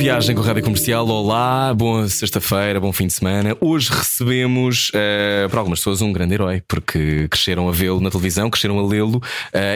[0.00, 1.06] Viagem com a Rádio Comercial.
[1.06, 3.54] Olá, boa sexta-feira, bom fim de semana.
[3.60, 8.48] Hoje recebemos, uh, para algumas pessoas, um grande herói, porque cresceram a vê-lo na televisão,
[8.48, 9.22] cresceram a lê-lo uh,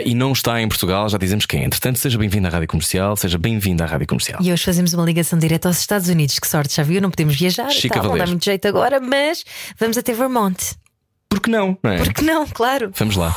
[0.02, 1.64] e não está em Portugal, já dizemos quem.
[1.64, 4.40] Entretanto, seja bem-vindo à Rádio Comercial, seja bem-vindo à Rádio Comercial.
[4.40, 6.38] E hoje fazemos uma ligação direta aos Estados Unidos.
[6.38, 7.02] Que sorte, já viu?
[7.02, 9.44] Não podemos viajar, Chica tá, não dá muito jeito agora, mas
[9.78, 10.56] vamos até Vermont.
[11.28, 11.76] Por que não?
[11.82, 11.98] não é?
[11.98, 12.46] Por que não?
[12.46, 12.90] Claro.
[12.96, 13.36] Vamos lá.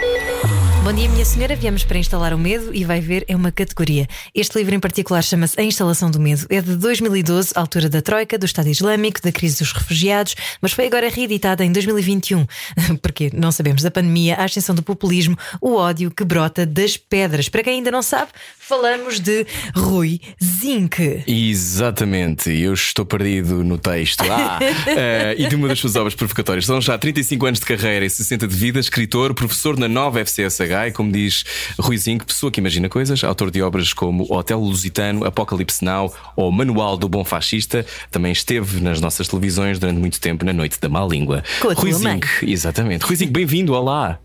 [0.83, 1.55] Bom dia, minha senhora.
[1.55, 4.07] Viemos para instalar o medo e vai ver, é uma categoria.
[4.33, 6.47] Este livro em particular chama-se A Instalação do Medo.
[6.49, 10.87] É de 2012, altura da Troika, do Estado Islâmico, da crise dos refugiados, mas foi
[10.87, 12.47] agora reeditada em 2021.
[12.99, 17.47] Porque não sabemos da pandemia, a ascensão do populismo, o ódio que brota das pedras.
[17.47, 19.45] Para quem ainda não sabe, falamos de
[19.75, 21.23] Rui Zinck.
[21.27, 24.23] Exatamente, eu estou perdido no texto.
[24.23, 24.57] Ah,
[24.97, 26.65] eh, e de uma das suas obras provocatórias.
[26.65, 30.70] São já 35 anos de carreira e 60 de vida, escritor, professor na nova FCSH
[30.71, 31.43] e, como diz
[31.79, 36.97] Ruizinho, pessoa que imagina coisas, autor de obras como Hotel Lusitano, Apocalipse Now ou Manual
[36.97, 37.85] do Bom Fascista.
[38.09, 41.43] Também esteve nas nossas televisões durante muito tempo na Noite da Má Língua.
[41.59, 43.05] Com a Ruizinho, exatamente.
[43.05, 44.19] Ruizinho, bem-vindo, olá.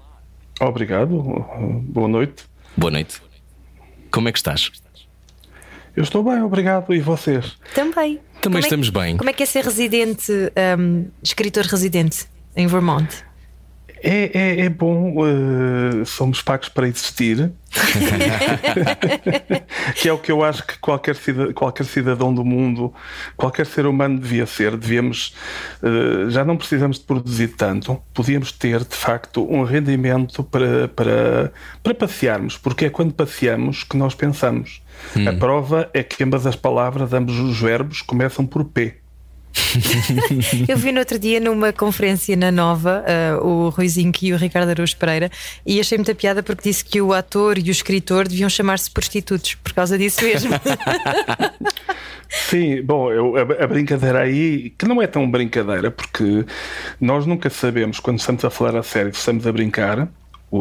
[0.60, 1.44] Obrigado,
[1.88, 2.44] boa noite.
[2.76, 3.20] Boa noite.
[4.10, 4.70] Como é que estás?
[5.94, 6.94] Eu estou bem, obrigado.
[6.94, 7.56] E vocês?
[7.74, 8.20] Também.
[8.42, 9.16] Como é que- estamos bem.
[9.16, 10.30] Como é que é ser residente,
[10.78, 13.08] um, escritor residente em Vermont?
[14.08, 17.50] É, é, é bom, eh, somos pagos para existir.
[19.96, 22.94] que é o que eu acho que qualquer, cida- qualquer cidadão do mundo,
[23.36, 24.76] qualquer ser humano devia ser.
[24.76, 25.34] Devíamos,
[25.82, 31.52] eh, já não precisamos de produzir tanto, podíamos ter de facto um rendimento para, para,
[31.82, 34.80] para passearmos, porque é quando passeamos que nós pensamos.
[35.28, 38.94] A prova é que ambas as palavras, ambos os verbos começam por P.
[40.68, 43.04] Eu vi no outro dia numa conferência na Nova
[43.40, 45.30] uh, o Ruizinho e o Ricardo Araújo Pereira
[45.64, 49.54] e achei muita piada porque disse que o ator e o escritor deviam chamar-se prostitutos
[49.54, 50.50] por causa disso mesmo.
[52.28, 56.44] Sim, bom, eu- a, a brincadeira aí, que não é tão brincadeira, porque
[57.00, 60.00] nós nunca sabemos quando estamos a falar a sério se estamos a brincar,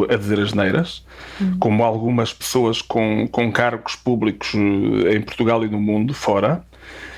[0.10, 1.04] a dizer as neiras,
[1.60, 6.64] como algumas pessoas com, com cargos públicos eh, em Portugal e no mundo, fora.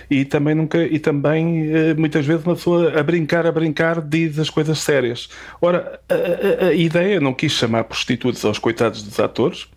[0.09, 4.39] E também nunca e também eh, muitas vezes uma pessoa a brincar a brincar diz
[4.39, 5.29] as coisas sérias.
[5.61, 9.67] Ora, a, a- a ideia não quis chamar prostitutos aos coitados dos atores.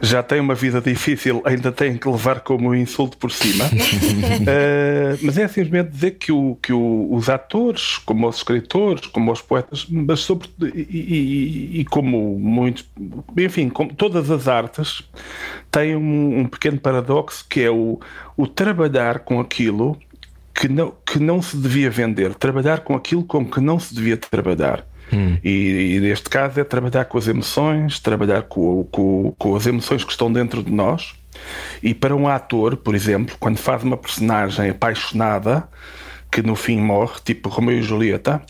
[0.00, 3.64] Já têm uma vida difícil, ainda têm que levar como um insulto por cima.
[4.46, 9.30] Eh, mas é simplesmente dizer que, o, que o- os atores, como os escritores, como
[9.32, 10.96] os poetas, mas sobre e,
[11.76, 12.84] e- e como muitos,
[13.36, 15.02] enfim, como todas as artes,
[15.70, 18.00] têm um, um pequeno paradoxo que é o,
[18.40, 19.98] o trabalhar com aquilo
[20.54, 24.16] que não, que não se devia vender, trabalhar com aquilo com que não se devia
[24.16, 24.84] trabalhar.
[25.42, 30.04] E, e neste caso é trabalhar com as emoções, trabalhar com, com, com as emoções
[30.04, 31.14] que estão dentro de nós.
[31.82, 35.68] E para um ator, por exemplo, quando faz uma personagem apaixonada,
[36.30, 38.40] que no fim morre, tipo Romeu e Julieta,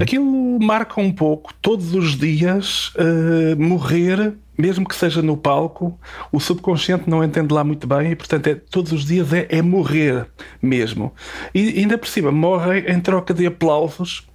[0.00, 5.98] aquilo marca um pouco todos os dias eh, morrer, mesmo que seja no palco,
[6.30, 9.62] o subconsciente não entende lá muito bem e, portanto, é, todos os dias é, é
[9.62, 10.26] morrer
[10.60, 11.12] mesmo.
[11.54, 14.26] E ainda por cima, morre em troca de aplausos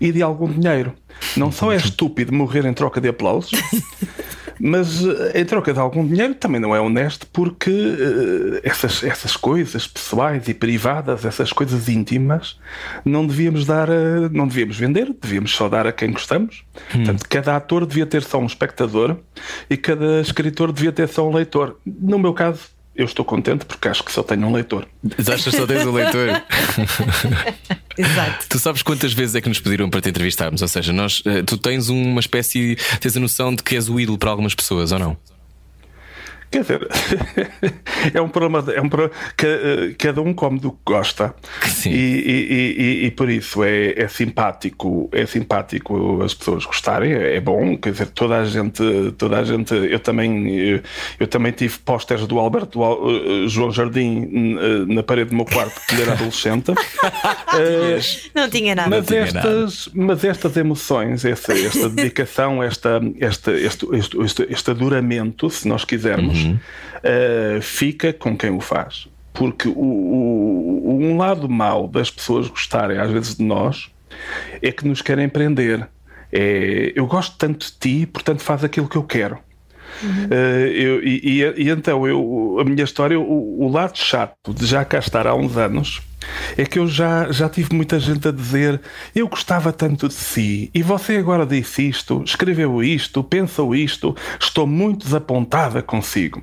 [0.00, 0.94] e de algum dinheiro.
[1.36, 3.60] Não só é estúpido morrer em troca de aplausos,
[4.60, 9.36] mas eh, em troca de algum dinheiro também não é honesto porque eh, essas, essas
[9.36, 12.58] coisas pessoais e privadas, essas coisas íntimas,
[13.04, 16.64] não devíamos dar, a- não devíamos vender, devíamos só dar a quem gostamos.
[16.90, 19.16] Portanto, cada ator devia ter só um espectador
[19.68, 21.76] e cada escritor devia ter só um leitor.
[21.86, 22.60] No meu caso,
[22.98, 24.84] eu estou contente porque acho que só tenho um leitor.
[25.20, 26.42] Achas que só tens o leitor?
[27.96, 28.46] Exato.
[28.48, 30.60] Tu sabes quantas vezes é que nos pediram para te entrevistarmos?
[30.62, 34.00] Ou seja, nós, eh, tu tens uma espécie, tens a noção de que és o
[34.00, 35.16] ídolo para algumas pessoas, ou não?
[36.50, 36.88] Quer dizer,
[38.14, 38.64] é um problema.
[38.72, 41.34] É um pro- ca- eh, cada um come do que gosta.
[41.66, 41.90] Sim.
[41.90, 47.12] E, e- e- e- e por isso é, é simpático, é simpático as pessoas gostarem,
[47.12, 48.82] é, é bom, quer dizer, toda a gente,
[49.18, 50.80] toda a gente, eu também, eu,
[51.20, 55.44] eu também tive pósteres do Alberto Al- eh, João Jardim eh, na parede do meu
[55.44, 56.72] quarto quando era adolescente.
[57.58, 57.98] Eh,
[58.34, 58.88] Não tinha nada.
[58.90, 64.70] mas tinha estas, mas estas emoções, essa, esta dedicação, esta, esta, este, este, este, este
[64.70, 66.37] adoramento, se nós quisermos,
[67.02, 69.08] eh, fica com quem o faz.
[69.32, 73.90] Porque o, o- um lado mau das pessoas gostarem, às vezes, de nós,
[74.62, 75.86] é que nos querem prender.
[76.32, 79.38] É, eu gosto tanto de ti, portanto faz aquilo que eu quero.
[80.30, 84.66] Eh, eu- e, e- e então eu, a minha história, o, o lado chato de
[84.66, 86.02] já cá estar há uns anos,
[86.56, 88.80] é que eu já, já tive muita gente a dizer
[89.14, 94.66] eu gostava tanto de si e você agora disse isto, escreveu isto, pensou isto, estou
[94.66, 96.42] muito desapontada consigo.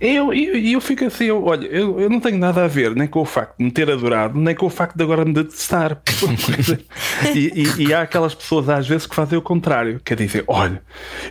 [0.00, 3.06] Eu, eu, eu fico assim, eu, olha, eu, eu não tenho nada a ver nem
[3.06, 6.00] com o facto de me ter adorado, nem com o facto de agora me detestar.
[7.34, 10.82] e, e, e, há aquelas pessoas às vezes que fazem o contrário, quer dizer, olha,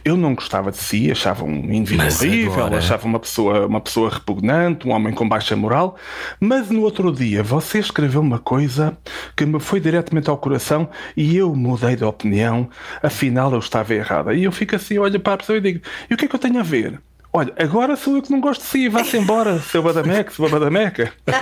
[0.06, 4.88] eu não gostava de si, achava um indivíduo horrível, achava uma pessoa, uma pessoa repugnante,
[4.88, 5.98] um homem com baixa moral,
[6.40, 8.98] mas no outro dia você escreveu uma coisa
[9.36, 12.70] que me foi diretamente ao coração e eu mudei de opinião,
[13.02, 14.34] afinal eu estava errada.
[14.34, 16.36] E eu fico assim, olho para a pessoa e digo: e o que é que
[16.36, 17.00] eu tenho a ver?
[17.34, 21.14] Olha, agora sou eu que não gosto de si, vá-se embora, seu Badameca, seu Badameca.
[21.28, 21.34] uh,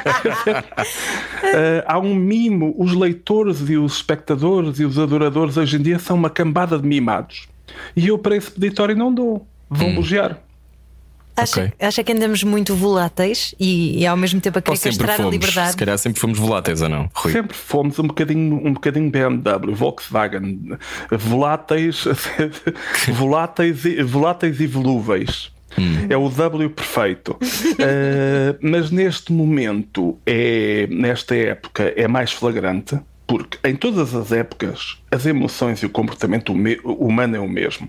[1.87, 6.15] há um mimo, os leitores e os espectadores e os adoradores hoje em dia são
[6.15, 7.47] uma cambada de mimados.
[7.95, 9.95] E eu para esse peditório não dou, vão hum.
[9.95, 10.37] bugear.
[11.41, 11.87] Acha, okay.
[11.87, 15.31] acha que andamos muito voláteis e, e ao mesmo tempo a querer castrar fomos, a
[15.31, 15.71] liberdade?
[15.71, 17.09] Se calhar sempre fomos voláteis ou não?
[17.13, 17.31] Rui?
[17.31, 20.77] Sempre fomos um bocadinho, um bocadinho BMW, Volkswagen,
[21.11, 22.05] voláteis,
[23.09, 25.51] voláteis, e, voláteis e volúveis.
[25.77, 26.07] Hum.
[26.09, 27.31] É o W perfeito.
[27.31, 34.97] uh, mas neste momento, é, nesta época, é mais flagrante, porque em todas as épocas
[35.11, 37.87] as emoções e o comportamento humano é o mesmo.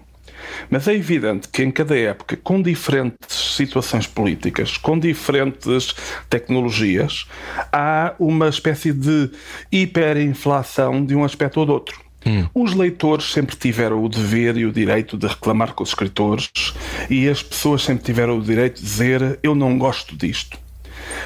[0.68, 5.94] Mas é evidente que em cada época, com diferentes situações políticas, com diferentes
[6.28, 7.26] tecnologias,
[7.72, 9.30] há uma espécie de
[9.70, 12.00] hiperinflação de um aspecto ou do outro.
[12.26, 12.46] Hum.
[12.54, 16.50] Os leitores sempre tiveram o dever e o direito de reclamar com os escritores,
[17.08, 20.58] e as pessoas sempre tiveram o direito de dizer: Eu não gosto disto.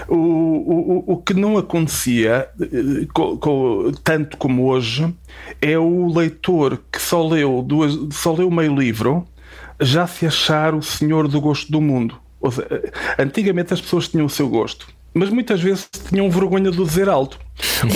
[0.09, 5.13] O, o, o que não acontecia eh, co, co, tanto como hoje
[5.61, 9.27] é o leitor que só leu, duas, só leu meio livro
[9.81, 12.17] já se achar o senhor do gosto do mundo.
[12.51, 17.09] Seja, antigamente as pessoas tinham o seu gosto, mas muitas vezes tinham vergonha de dizer
[17.09, 17.39] alto.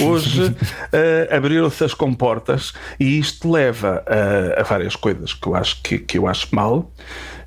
[0.07, 0.55] Hoje uh,
[1.35, 6.17] abriram-se as comportas e isto leva a, a, várias coisas que eu acho que, que
[6.17, 6.91] eu acho mal.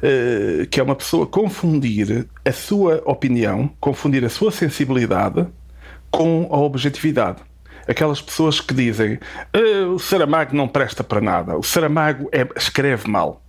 [0.02, 5.46] Uh, que é uma pessoa confundir a sua opinião, confundir a sua sensibilidade
[6.10, 7.40] com a objetividade.
[7.88, 9.20] Aquelas pessoas que dizem
[9.56, 13.44] uh, o Saramago não presta para nada, o Saramago é, escreve mal.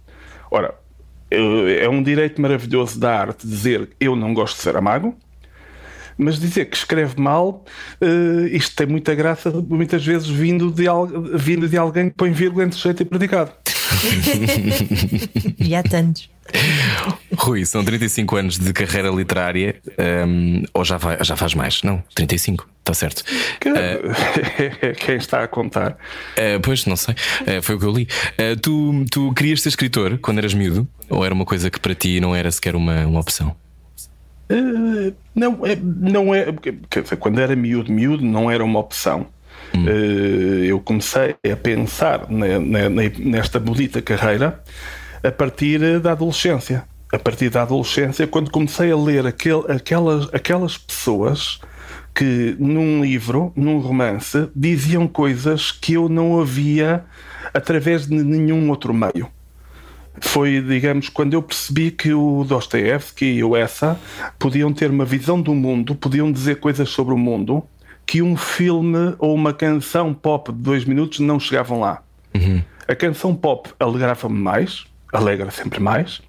[0.51, 0.75] Ora,
[1.31, 5.17] é um direito maravilhoso da arte dizer eu não gosto de Saramago,
[6.17, 7.65] mas dizer que escreve mal,
[8.01, 10.85] uh, isto tem muita graça, muitas vezes vindo de,
[11.35, 13.53] vindo de alguém que põe vírgula entre sujeito e predicado.
[15.59, 16.31] e há tantos.
[17.37, 19.77] Rui, são 35 anos de carreira literária,
[20.27, 21.83] um, ou já, vai, já faz mais?
[21.83, 23.25] Não, 35, está certo.
[23.61, 23.75] Que, uh,
[24.99, 25.93] quem está a contar?
[25.93, 28.09] Uh, pois, não sei, uh, foi o que eu li.
[28.61, 30.87] tu, tu querias ser escritor quando eras miúdo?
[31.09, 33.57] Ou era uma coisa que para ti não era sequer uma, uma opção?
[35.35, 36.47] não, é, não é.
[36.91, 39.27] Quer dizer, quando era miúdo, miúdo, não era uma opção.
[39.75, 39.87] Hum.
[40.69, 44.63] eu comecei a pensar nesta bonita carreira
[45.23, 46.85] a partir da adolescência.
[47.13, 51.61] A partir da adolescência, quando comecei a ler aquel, aquelas, aquelas pessoas
[52.15, 57.05] que num livro, num romance, diziam coisas que eu não havia
[57.53, 59.29] através de nenhum outro meio.
[60.21, 63.99] Foi, digamos, quando eu percebi que o Dostoevsky e o Essa
[64.39, 67.63] podiam ter uma visão do mundo, podiam dizer coisas sobre o mundo
[68.07, 72.03] que um filme ou uma canção pop de dois minutos não chegavam lá.
[72.35, 72.63] Uhum.
[72.87, 76.21] A canção pop alegrava-me mais, alegra sempre mais.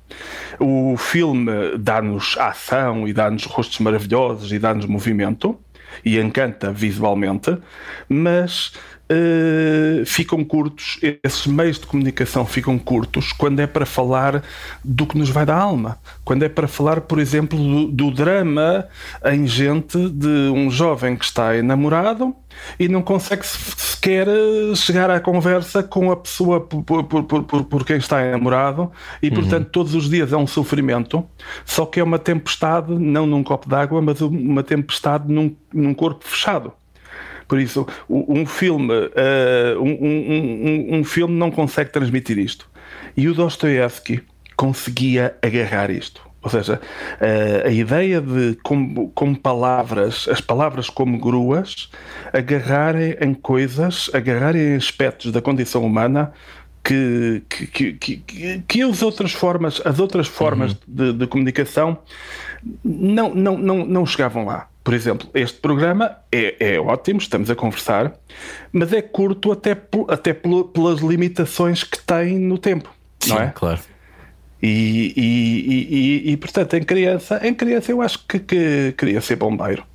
[0.60, 5.60] O filme dá-nos ação e dá-nos rostos maravilhosos e dá-nos movimento
[6.04, 7.58] e encanta visualmente,
[8.10, 8.74] mas
[9.14, 14.44] uh, ficam curtos, esses meios de comunicação ficam curtos quando é para falar
[14.84, 15.98] do que nos vai da alma.
[16.24, 18.88] Quando é para falar, por exemplo, do, do drama
[19.26, 22.36] em gente de um jovem que está enamorado
[22.80, 27.86] e não consegue sequer eh, chegar à conversa com a pessoa por, por, por, por
[27.86, 28.92] quem está enamorado
[29.22, 29.36] e, uhum.
[29.36, 31.26] portanto, todos os dias é um sofrimento,
[31.66, 36.26] só que é uma tempestade, não num copo d'água, mas uma tempestade num, num corpo
[36.28, 36.74] fechado.
[37.48, 42.70] Por isso, um filme, uh, um, um, um, filme não consegue transmitir isto.
[43.16, 44.24] E o Dostoevsky
[44.56, 46.22] conseguia agarrar isto.
[46.42, 46.80] Ou seja,
[47.22, 51.90] uh, a ideia de como, como, palavras, as palavras como gruas,
[52.34, 56.34] agarrarem em coisas, agarrarem em aspectos da condição humana
[56.84, 60.78] que, que, que, que, que as outras formas, as outras formas uhum.
[60.86, 61.98] de, de, comunicação
[62.84, 64.68] não, não, não, não chegavam lá.
[64.84, 68.14] Por exemplo, este programa é, é ótimo, estamos a conversar,
[68.72, 69.78] mas é curto até,
[70.10, 73.52] até pelas limitações que tem no tempo, Sim, não é?
[73.56, 73.80] Claro.
[74.62, 79.38] E, e, e, e, portanto, em criança, em criança eu acho que, que queria ser
[79.38, 79.86] bombeiro.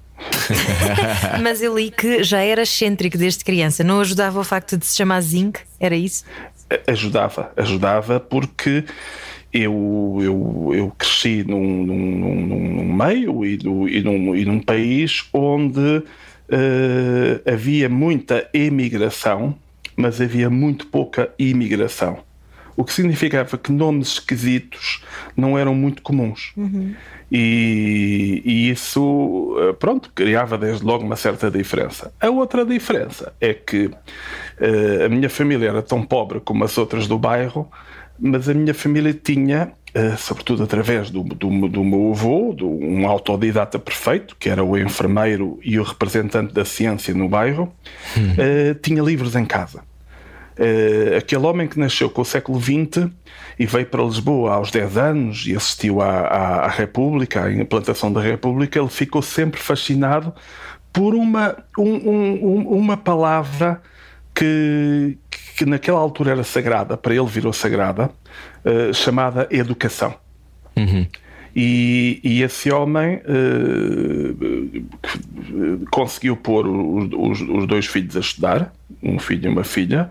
[1.42, 3.85] Mas eu li que já era excêntrico desde criança.
[3.85, 5.61] Não ajudava o facto de se chamar Zinc?
[5.78, 6.25] Era isso?
[6.87, 8.85] Ajudava, ajudava porque
[9.52, 15.25] eu, eu, eu cresci num, num, num meio e, do, e, num, e num país
[15.33, 19.55] onde uh, havia muita emigração,
[19.97, 22.19] mas havia muito pouca imigração.
[22.76, 25.02] O que significava que nomes esquisitos
[25.37, 26.52] não eram muito comuns.
[26.57, 26.95] Uhum.
[27.31, 32.12] E, e, isso, eh, pronto, criava desde logo uma certa diferença.
[32.21, 37.09] A outra diferença é que uh, a minha família era tão pobre como as outras
[37.09, 37.69] do bairro,
[38.18, 43.06] mas a minha família tinha, uh, sobretudo através do, do, do meu avô, do, um
[43.06, 47.72] autodidata perfeito, que era o enfermeiro e o representante da ciência no bairro,
[48.16, 48.32] uhum.
[48.32, 49.82] uh, tinha livros em casa.
[50.58, 53.08] Uh, aquele homem que nasceu com o século XX
[53.58, 58.12] e veio para Lisboa aos 10 anos e assistiu à, à, à República, à implantação
[58.12, 60.34] da República, ele ficou sempre fascinado
[60.92, 63.80] por uma, um, um, uma palavra
[64.38, 65.18] que,
[65.57, 68.09] que naquela altura era sagrada, para ele virou sagrada,
[68.64, 70.14] uh, chamada educação.
[70.76, 71.07] Uhum.
[71.57, 74.37] E, e, esse homem uh,
[75.90, 80.09] conseguiu pôr os, os, os, dois filhos a estudar, um filho e uma filha,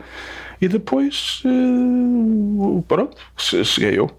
[0.60, 4.12] e depois, uh, pronto, cheguei eu.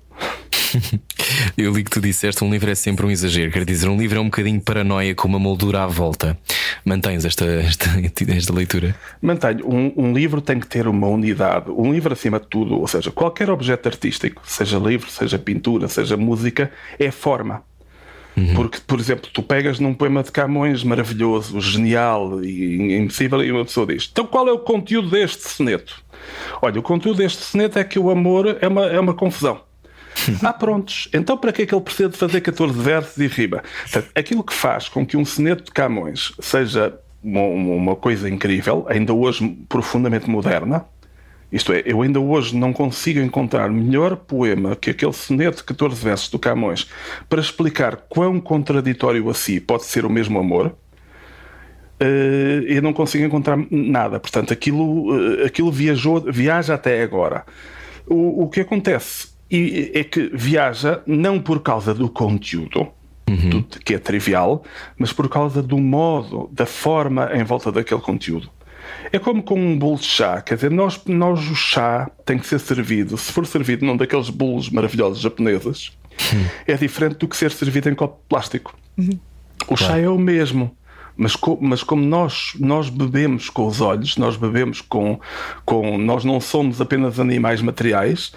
[1.57, 3.51] Eu li que tu disseste um livro é sempre um exagero.
[3.51, 6.39] Quer dizer, um livro é um bocadinho paranoia com uma moldura à volta.
[6.85, 7.87] Mantens esta, esta,
[8.33, 8.95] esta leitura?
[9.21, 9.67] Mantenho.
[9.67, 11.71] Um, um, livro tem que ter uma unidade.
[11.71, 16.17] Um livro, acima de tudo, ou seja, qualquer objeto artístico, seja livro, seja pintura, seja
[16.17, 17.63] música, é forma.
[18.37, 18.55] Uhum.
[18.55, 23.65] Porque, por exemplo, tu pegas num poema de Camões maravilhoso, genial e impossível, e uma
[23.65, 26.01] pessoa diz: Então qual é o conteúdo deste soneto?
[26.63, 29.68] Olha, o conteúdo deste soneto é que o amor é uma, é uma confusão.
[30.43, 31.09] ah, prontos.
[31.13, 33.63] Então para que é que ele precisa de fazer 14 versos e rima?
[33.83, 38.87] Portanto, aquilo que faz com que um soneto de Camões seja uma, uma coisa incrível,
[38.89, 40.85] ainda hoje profundamente moderna,
[41.51, 46.05] isto é, eu ainda hoje não consigo encontrar melhor poema que aquele soneto de 14
[46.05, 46.89] versos do Camões
[47.29, 50.77] para explicar quão contraditório a si pode ser o mesmo amor.
[52.01, 54.21] Uh, eu não consigo encontrar nada.
[54.21, 57.45] Portanto, aquilo, uh, aquilo viajou, viaja até agora.
[58.07, 62.88] O, o que acontece é que viaja não por causa do conteúdo,
[63.28, 63.50] uhum.
[63.50, 64.62] do, que é trivial,
[64.97, 68.50] mas por causa do modo, da forma em volta daquele conteúdo.
[69.12, 72.47] É como com um bolo de chá, quer dizer, nós, nós o chá tem que
[72.47, 75.93] ser servido, se for servido num daqueles bolos maravilhosos japoneses,
[76.33, 76.45] uhum.
[76.67, 78.75] é diferente do que ser servido em copo de plástico.
[78.97, 79.19] Uhum.
[79.62, 79.85] O claro.
[79.85, 80.75] chá é o mesmo.
[81.21, 85.19] Mas, co mas como nós, nós bebemos com os olhos, nós bebemos com,
[85.64, 85.99] com.
[85.99, 88.33] Nós não somos apenas animais materiais,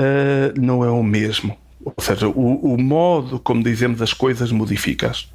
[0.00, 1.56] uh, não é o mesmo.
[1.84, 5.26] Ou seja, o, o modo como dizemos as coisas modifica-se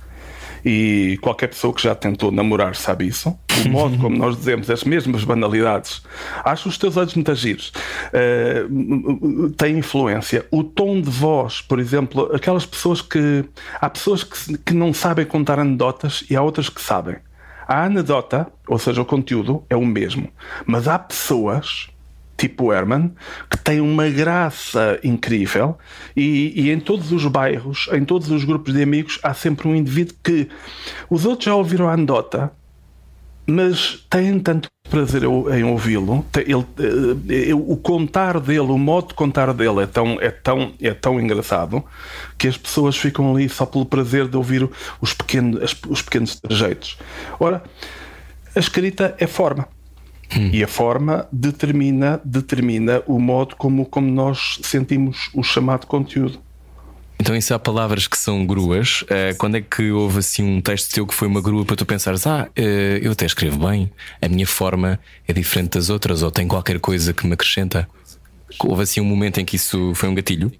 [0.65, 3.37] e qualquer pessoa que já tentou namorar sabe isso.
[3.63, 6.01] O modo como nós dizemos as mesmas banalidades,
[6.43, 7.71] acho os teus olhos muito giros,
[8.09, 10.45] uh, tem influência.
[10.49, 13.45] O tom de voz, por exemplo, aquelas pessoas que.
[13.79, 17.17] Há pessoas que, que não sabem contar anedotas e há outras que sabem.
[17.67, 20.29] A anedota, ou seja, o conteúdo, é o mesmo,
[20.65, 21.89] mas há pessoas
[22.37, 23.11] tipo Herman,
[23.49, 25.77] que tem uma graça incrível
[26.15, 29.75] e, e, em todos os bairros, em todos os grupos de amigos, há sempre um
[29.75, 30.49] indivíduo que
[31.09, 32.51] os outros já ouviram a anedota,
[33.47, 36.25] mas têm tanto prazer em ouvi-lo.
[36.35, 41.19] Eh, o contar dele, o modo de contar dele é tão, é, tão, é tão
[41.19, 41.83] engraçado
[42.37, 44.69] que as pessoas ficam ali só pelo prazer de ouvir
[45.01, 46.97] os pequenos, os pequenos trejeitos.
[47.39, 47.63] Ora,
[48.55, 49.67] a escrita é forma.
[50.35, 50.49] Hum.
[50.51, 56.39] E a forma determina, determina o modo como, como nós sentimos o chamado conteúdo.
[57.19, 59.01] Então, isso há palavras que são gruas.
[59.03, 61.85] Uh, quando é que houve assim um texto teu que foi uma grua para tu
[61.85, 62.61] pensares, ah, uh,
[63.01, 63.91] eu até escrevo bem,
[64.21, 67.87] a minha forma é diferente das outras, ou tem qualquer coisa que me acrescenta?
[68.59, 70.51] Houve assim um momento em que isso foi um gatilho?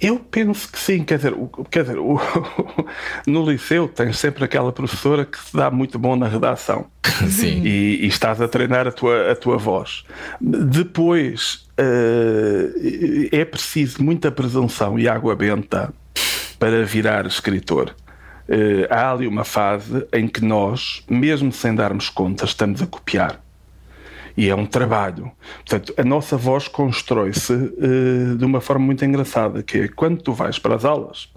[0.00, 2.18] Eu penso que sim, quer dizer, o, quer dizer o,
[3.26, 6.86] no liceu tens sempre aquela professora que se dá muito bom na redação
[7.28, 7.62] sim.
[7.62, 10.04] E, e estás a treinar a tua, a tua voz.
[10.40, 15.92] Depois uh, é preciso muita presunção e água benta
[16.58, 17.94] para virar escritor.
[18.48, 23.40] Uh, há ali uma fase em que nós, mesmo sem darmos conta, estamos a copiar
[24.40, 25.30] e é um trabalho.
[25.56, 30.32] Portanto, a nossa voz constrói-se uh, de uma forma muito engraçada, que é quando tu
[30.32, 31.28] vais para as aulas,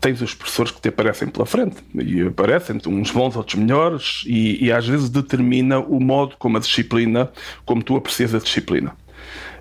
[0.00, 4.64] tens os professores que te aparecem pela frente e aparecem uns bons, outros melhores e,
[4.64, 7.30] e, às vezes determina o modo como a disciplina,
[7.66, 8.96] como tu aprecias a disciplina.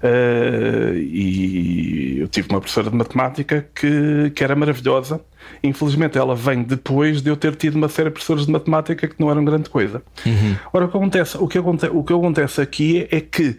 [0.01, 5.19] Uh, e eu tive uma professora de matemática que, que era maravilhosa.
[5.61, 9.15] Infelizmente, ela vem depois de eu ter tido uma série de professores de matemática que
[9.19, 10.01] não eram grande coisa.
[10.25, 10.55] Uhum.
[10.71, 13.57] Ora, o que acontece, o que acontece, o que acontece aqui é, é que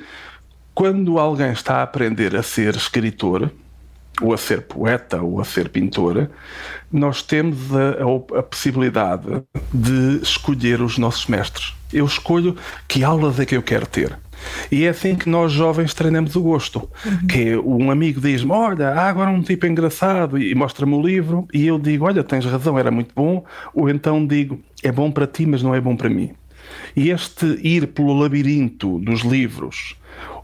[0.74, 3.50] quando alguém está a aprender a ser escritor,
[4.20, 6.28] ou a ser poeta, ou a ser pintor,
[6.92, 9.42] nós temos a, a, a, possibilidade
[9.72, 11.74] de escolher os nossos mestres.
[11.92, 12.56] Eu escolho
[12.86, 14.16] que aulas é que eu quero ter.
[14.70, 16.88] E é assim que nós jovens treinamos o gosto.
[17.04, 17.26] Uhum.
[17.26, 21.46] Que um amigo diz-me: Olha, há agora um tipo engraçado e mostra-me o livro.
[21.52, 23.44] E eu digo: Olha, tens razão, era muito bom.
[23.74, 26.30] Ou então digo: É bom para ti, mas não é bom para mim.
[26.94, 29.96] E este ir pelo labirinto dos livros,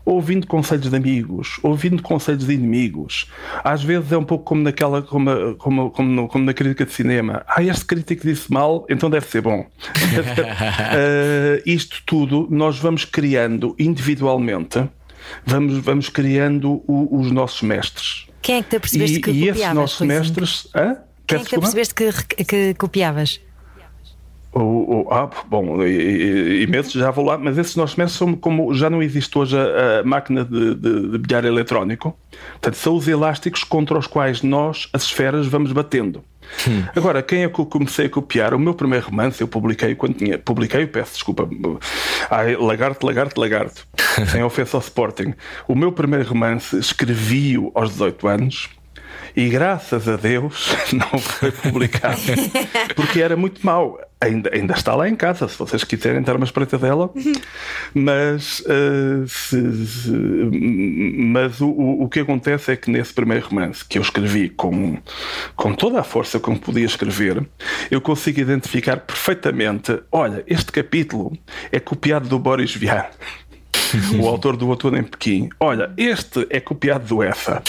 [0.06, 3.28] ouvindo conselhos de amigos, ouvindo conselhos de inimigos.
[3.64, 6.92] Às vezes é um pouco como naquela, como, como, como, no, como na crítica de
[6.92, 7.44] cinema.
[7.48, 9.60] Ah, este crítico disse mal, então deve ser bom.
[9.60, 9.66] uh,
[11.66, 14.88] isto tudo nós vamos criando individualmente,
[15.44, 18.28] vamos, vamos criando o, os nossos mestres.
[18.40, 19.58] Quem é que te apercebeste e, que e copiavas?
[19.58, 20.68] E esses nossos mestres.
[20.72, 20.96] Hã?
[21.26, 23.40] Quem é que te apercebeste que, que copiavas?
[24.56, 28.88] O, o, ah, bom, imensos, já vou lá, mas esses nossos mestres são como já
[28.88, 32.16] não existe hoje a, a máquina de, de, de, bilhar eletrónico,
[32.52, 36.24] portanto, são os elásticos contra os quais nós, as esferas, vamos batendo.
[36.66, 36.84] Hum.
[36.96, 38.54] Agora, quem é que eu comecei a copiar?
[38.54, 40.38] O meu primeiro romance eu publiquei quando tinha.
[40.38, 41.46] Publiquei, peço desculpa.
[42.30, 43.86] Ai, lagarto, lagarto, lagarto.
[44.30, 45.34] sem ofensa ao Sporting.
[45.68, 48.70] O meu primeiro romance escrevi-o aos 18 anos
[49.36, 52.20] e graças a Deus não foi publicado
[52.96, 54.00] porque era muito mau.
[54.18, 57.10] Ainda, ainda está lá em casa, se vocês quiserem dar uma espreita dela.
[57.92, 63.98] Mas, uh, se, se, mas o, o, que acontece é que nesse primeiro romance que
[63.98, 64.98] eu escrevi com,
[65.54, 67.46] com toda a força como podia escrever,
[67.90, 71.36] eu consigo identificar perfeitamente: olha, este capítulo
[71.70, 73.06] é copiado do Boris Vian
[74.18, 75.48] o autor do Outono em Pequim.
[75.60, 77.62] Olha, este é copiado do EFA.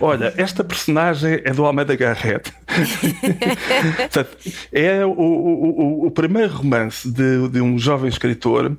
[0.00, 2.52] Olha, esta personagem é do Almeida Garrett.
[4.72, 8.76] é o, o, o, primeiro romance de, de, um jovem escritor.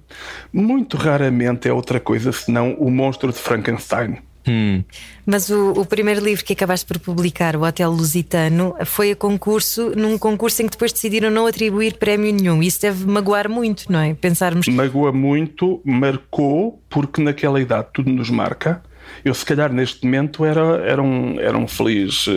[0.52, 4.18] Muito raramente é outra coisa senão o monstro de Frankenstein.
[4.48, 4.84] Hum.
[5.26, 9.92] Mas o, o, primeiro livro que acabaste por publicar, O Hotel Lusitano, foi a concurso,
[9.96, 12.62] num concurso em que depois decidiram não atribuir prémio nenhum.
[12.64, 14.14] Isso deve magoar muito, não é?
[14.14, 14.68] Pensarmos.
[14.68, 18.82] Magoa muito, marcou, porque naquela idade tudo nos marca.
[19.24, 22.32] Eu, se calhar, neste momento era, era, um, era um feliz, uh,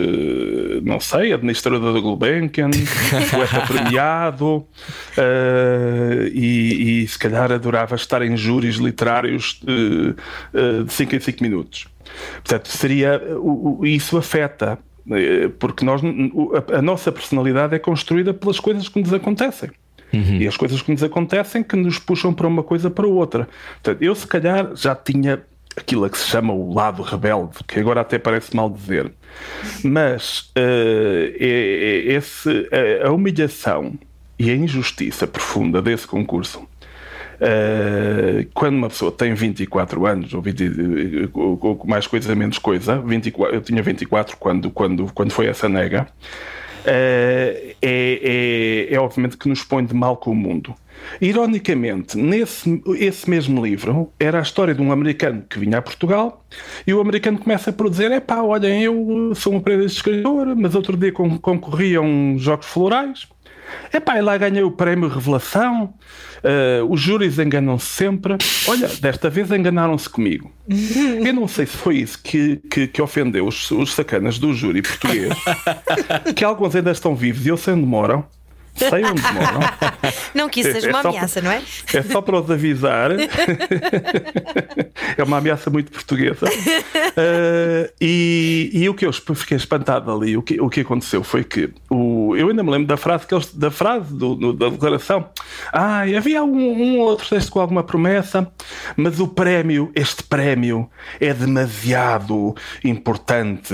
[0.83, 2.69] não sei, administrador da Gulbenkian,
[3.31, 10.15] poeta premiado, uh, e, e, se calhar adorava estar em júris literários de
[10.87, 11.87] 5 em 5 minutos.
[12.43, 13.21] Portanto, seria,
[13.83, 14.77] isso afeta,
[15.11, 16.01] eh, porque nós,
[16.73, 19.69] a nossa personalidade é construída pelas coisas que nos acontecem.
[20.13, 20.37] Uhum.
[20.37, 23.47] E as coisas que nos acontecem que nos puxam para uma coisa para outra.
[23.81, 25.43] Portanto, eu se calhar já tinha
[25.75, 29.11] aquilo a que se chama o lado rebelde, que agora até parece mal dizer,
[29.83, 32.69] mas uh, esse,
[33.03, 33.93] a, humilhação
[34.39, 36.67] e a injustiça profunda desse concurso
[37.35, 42.99] Uh, quando uma pessoa tem 24 anos, ou, 20, ou, ou mais coisa, menos coisa,
[42.99, 46.07] 24, eu tinha 24 quando, quando, quando foi essa nega,
[46.85, 50.73] é, é, é obviamente que nos põe de mal com o mundo.
[51.21, 56.43] Ironicamente, nesse esse mesmo livro era a história de um americano que vinha a Portugal
[56.85, 60.55] e o americano começa por dizer: é pá, olhem, eu sou um aprendiz de escritor,
[60.55, 63.27] mas outro dia concorri uns jogos florais.
[63.91, 65.93] É pá, e lá ganhei o prémio Revelação.
[66.43, 68.35] Uh, os júris enganam-se sempre.
[68.67, 70.51] Olha, desta vez enganaram-se comigo.
[71.25, 74.81] Eu não sei se foi isso que, que, que ofendeu os, os sacanas do júri
[74.81, 75.33] português,
[76.35, 78.25] que alguns ainda estão vivos e eu sei onde moram.
[78.75, 79.59] Sei onde moram.
[80.33, 81.61] Não que isso seja é, uma ameaça, não é?
[81.93, 83.11] É só para os avisar.
[85.17, 86.45] é uma ameaça muito portuguesa.
[86.45, 91.45] Uh, e, e, o que eu fiquei espantado ali, o que, o que aconteceu foi
[91.45, 94.67] que o, eu ainda me lembro da frase, que eles, da frase do, do, da
[94.69, 95.29] declaração.
[95.71, 98.51] Ah, havia um, um outro texto com alguma promessa,
[98.97, 103.73] mas o prémio, este prémio, é demasiado importante.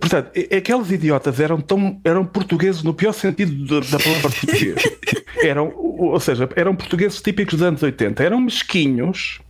[0.00, 4.82] Portanto, aqueles idiotas eram, tão, eram portugueses no pior sentido da palavra português.
[5.42, 9.40] Eram, ou seja, eram portugueses típicos dos anos 80, eram mesquinhos,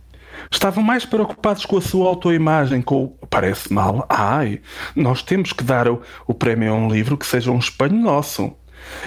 [0.49, 4.59] estavam mais preocupados com a sua autoimagem, com o parece mal, ai,
[4.95, 8.55] nós temos que dar o, o prémio a um livro que seja um espelho nosso.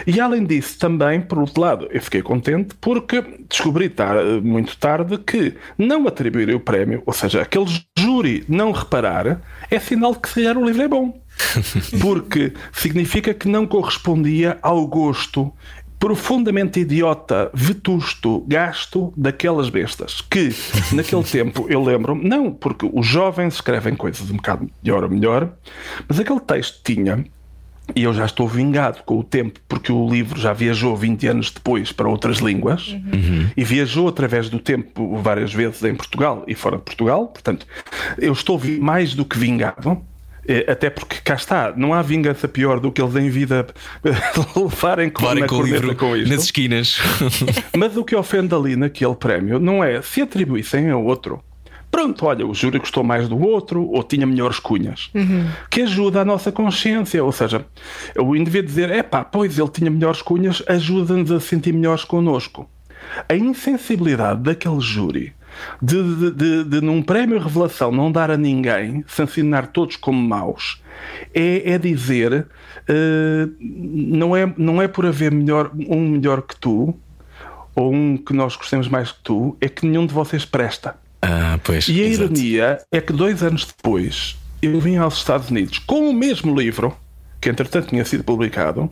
[0.07, 5.19] E além disso, também, por outro lado, eu fiquei contente porque descobri tar, muito tarde
[5.19, 7.67] que não atribuir o prémio, ou seja, aquele
[7.99, 11.21] júri não reparar, é sinal de que se calhar o livro é bom.
[12.01, 15.53] Porque significa que não correspondia ao gosto
[15.99, 20.21] profundamente idiota, vetusto, gasto daquelas bestas.
[20.21, 20.51] Que
[20.93, 25.53] naquele tempo eu lembro, não, porque os jovens escrevem coisas um bocado melhor ou melhor,
[26.07, 27.25] mas aquele texto tinha
[27.95, 31.51] e eu já estou vingado com o tempo, porque o livro já viajou 20 anos
[31.51, 33.49] depois para outras línguas uhum.
[33.57, 37.29] e viajou através do tempo várias vezes em Portugal e fora de Portugal.
[37.29, 37.67] Portanto,
[38.19, 40.01] eu estou mais do que vingado.
[40.49, 43.67] Eh, até porque cá está, não há vingança pior do que eles em vida
[44.55, 46.33] levarem com, com o livro com isto.
[46.33, 46.99] nas esquinas.
[47.77, 51.43] Mas o que ofende ali naquele prémio não é se atribuíssem a outro
[51.97, 55.11] pronto, olha, o júri gostou mais do outro ou tinha melhores cunhas.
[55.15, 55.47] Uhum.
[55.71, 57.25] Que ajuda a nossa consciência.
[57.25, 57.65] Ou seja,
[58.19, 62.69] o indivíduo dizer, é pá, pois ele tinha melhores cunhas, ajuda-nos a sentir melhores connosco.
[63.27, 65.33] A insensibilidade daquele júri
[65.81, 70.83] de, de, de, de, num prémio revelação não dar a ninguém, sancionar todos como maus,
[71.33, 72.47] é, é dizer
[72.91, 76.95] uh, não, é, não é por haver melhor, um melhor que tu
[77.75, 81.06] ou um que nós gostemos mais que tu, é que nenhum de vocês presta.
[81.21, 82.33] Ah, pois, e a exato.
[82.33, 86.97] ironia é que dois anos depois eu vim aos Estados Unidos com o mesmo livro,
[87.41, 88.91] que entretanto tinha sido publicado,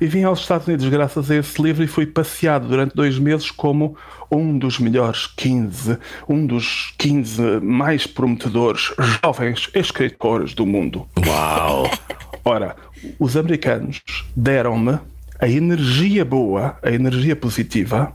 [0.00, 3.50] e vim aos Estados Unidos graças a esse livro e fui passeado durante dois meses
[3.50, 3.96] como
[4.30, 8.92] um dos melhores 15, um dos 15 mais prometedores
[9.22, 11.06] jovens escritores do mundo.
[11.26, 11.90] Uau!
[12.44, 12.76] Ora,
[13.18, 14.02] os americanos
[14.34, 14.98] deram-me
[15.38, 18.14] a energia boa, a energia positiva,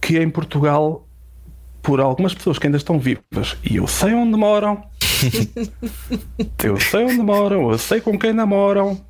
[0.00, 1.05] que em Portugal
[1.86, 4.82] por algumas pessoas que ainda estão vivas e eu sei onde moram.
[6.64, 9.00] eu sei onde moram, eu sei com quem namoram,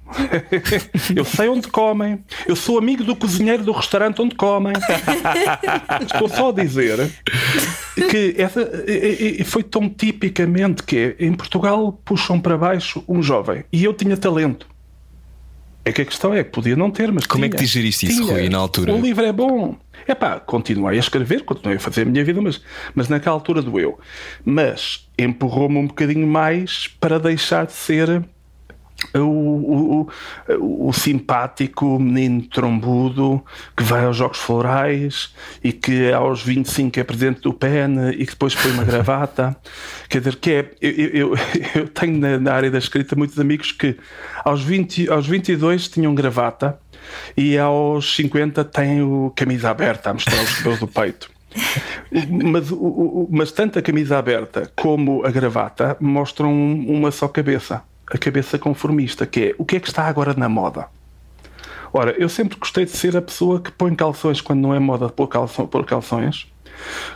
[1.17, 4.75] eu sei onde comem, eu sou amigo do cozinheiro do restaurante onde comem.
[6.05, 7.11] Estou só a dizer
[8.11, 8.71] que essa
[9.47, 14.69] foi tão tipicamente que em Portugal puxam para baixo um jovem e eu tinha talento.
[15.87, 17.27] É que a questão é que podia não ter, mas.
[17.27, 18.93] Como tinha, é que digeriste isso, Rui, na altura?
[18.93, 19.77] O livro é bom.
[20.07, 22.63] É pá, continuei a escrever, continuei a fazer a minha vida, mas,
[22.95, 23.99] mas naquela altura doeu.
[24.45, 28.25] Mas empurrou-me um bocadinho mais para deixar de ser
[29.15, 30.09] o, o,
[30.49, 33.45] o, o, simpático menino trombudo
[33.77, 38.33] que vai aos Jogos Florais e que aos 25 é presidente do PEN e que
[38.33, 39.57] depois põe uma gravata.
[40.09, 40.71] Quer dizer, que é.
[40.81, 41.35] Eu, eu,
[41.75, 43.97] eu tenho na, na, área da escrita muitos amigos que
[44.45, 46.79] aos, 20, aos 22 tinham gravata
[47.37, 51.31] e aos 50 têm o camisa aberta a mostrar os cabelos do peito.
[52.31, 58.19] Mas, o, mas tanto a camisa aberta como a gravata mostram uma só cabeça a
[58.19, 60.87] cabeça conformista, que é o que é que está agora na moda.
[61.93, 65.09] Ora, eu sempre gostei de ser a pessoa que põe calções quando não é moda
[65.09, 66.47] pôr, calção, pôr calções,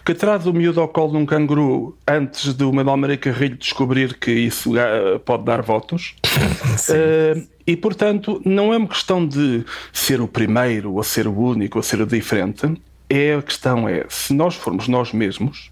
[0.05, 3.57] que traz o miúdo ao colo de um canguru antes de o Manuel Maria Carrilho
[3.57, 6.15] descobrir que isso uh, pode dar votos.
[6.89, 11.79] uh, e, portanto, não é uma questão de ser o primeiro, ou ser o único,
[11.79, 12.75] ou ser o diferente.
[13.09, 15.71] É a questão é, se nós formos nós mesmos,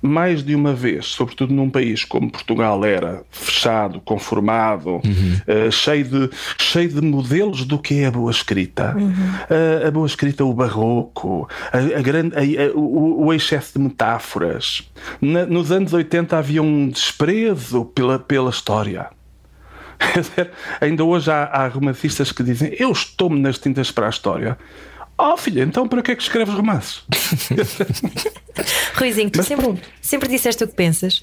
[0.00, 5.68] mais de uma vez, sobretudo num país como Portugal era, fechado, conformado, uhum.
[5.68, 8.94] uh, cheio, de, cheio de modelos do que é a boa escrita.
[8.96, 9.10] Uhum.
[9.10, 14.90] Uh, a boa escrita, o barroco, a, a grande, a, o, o, excesso de metáforas.
[15.20, 19.08] Na, nos anos 80 havia um desprezo pela, pela história.
[20.80, 24.58] Ainda hoje há, há romancistas que dizem eu estou-me nas tintas para a história.
[25.18, 27.02] Oh filha, então para que é que escreves romances?
[28.94, 31.20] Ruizinho, tu sempre, sempre disseste o que pensas?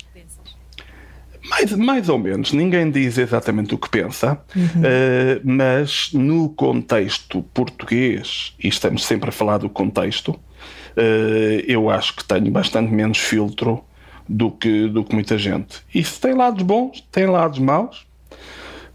[1.43, 4.63] Mais, mais ou menos, ninguém diz exatamente o que pensa, uhum.
[4.63, 12.15] uh, mas no contexto português, e estamos sempre a falar do contexto, uh, eu acho
[12.15, 13.83] que tenho bastante menos filtro
[14.27, 15.81] do que, do que muita gente.
[15.93, 18.05] Isso tem lados bons, tem lados maus.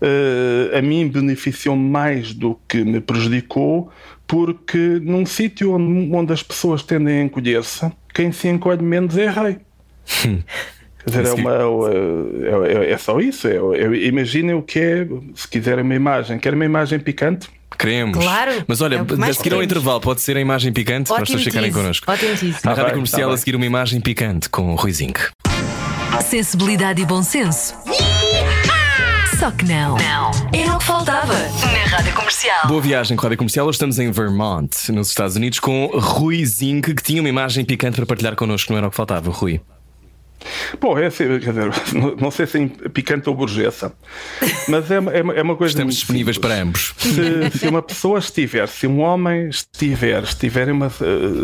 [0.01, 3.91] Uh, a mim beneficiou mais do que me prejudicou,
[4.29, 9.29] porque num sítio onde, onde, as pessoas tendem a encolher-se, quem se encolhe menos é
[9.29, 9.57] rei.
[11.05, 13.49] Quer dizer, é, uma, é, é, é só isso.
[13.49, 17.49] É, é, imaginem o que é, se quiserem uma imagem, quer uma imagem picante.
[17.79, 18.19] Queremos.
[18.19, 18.65] Claro.
[18.67, 21.45] Mas olha, é a seguir ao intervalo, pode ser a imagem picante para as pessoas
[21.45, 22.11] ficarem connosco.
[22.11, 25.21] Ótimo Na rádio comercial, tá a seguir uma imagem picante com o Rui Zinc.
[26.23, 27.75] Sensibilidade e bom senso.
[29.39, 29.97] Só que não.
[29.97, 30.31] Não.
[30.53, 32.67] Era o que faltava na Rádio Comercial.
[32.67, 33.69] Boa viagem com a Rádio Comercial.
[33.69, 37.95] Hoje estamos em Vermont, nos Estados Unidos, com Rui Zink, que tinha uma imagem picante
[37.95, 38.73] para partilhar connosco.
[38.73, 39.61] Não era o que faltava, Rui.
[40.81, 41.71] Bom, é assim, quer dizer,
[42.21, 43.93] não sei se é picante ou burguesa,
[44.69, 45.73] mas é, é, é uma coisa.
[45.73, 46.53] Estamos disponíveis simples.
[46.53, 46.95] para ambos.
[46.99, 50.91] Se, se, uma pessoa estiver, se um homem estiver, estiver em uma,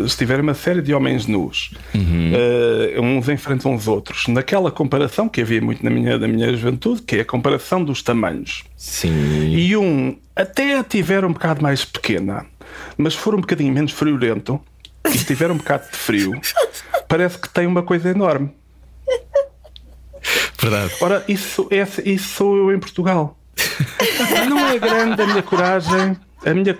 [0.05, 2.31] estiver uma série de homens nus, uhum.
[2.33, 7.01] uh, uns enfrentam os outros, naquela comparação que havia muito na minha, na minha juventude,
[7.01, 8.63] que é a comparação dos tamanhos.
[8.77, 9.55] Sim.
[9.55, 12.45] E um até tiver um bocado mais pequena,
[12.97, 14.59] mas for um bocadinho menos friorento
[15.13, 16.33] e tiver um bocado de frio,
[17.07, 18.51] parece que tem uma coisa enorme.
[20.59, 20.95] Verdade.
[21.01, 23.37] Ora, isso, é, isso sou eu em Portugal.
[24.49, 26.17] Não é grande a minha coragem.
[26.45, 26.77] A minha,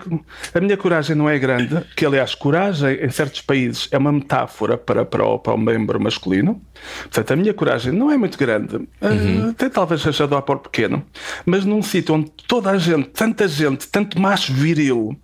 [0.54, 4.78] a minha coragem não é grande, que aliás, coragem em certos países é uma metáfora
[4.78, 6.62] para, para, o, para o membro masculino.
[7.02, 9.46] Portanto, a minha coragem não é muito grande, uhum.
[9.46, 11.04] uh, até talvez seja do por pequeno,
[11.44, 15.16] mas num sítio onde toda a gente, tanta gente, tanto macho viril, uh,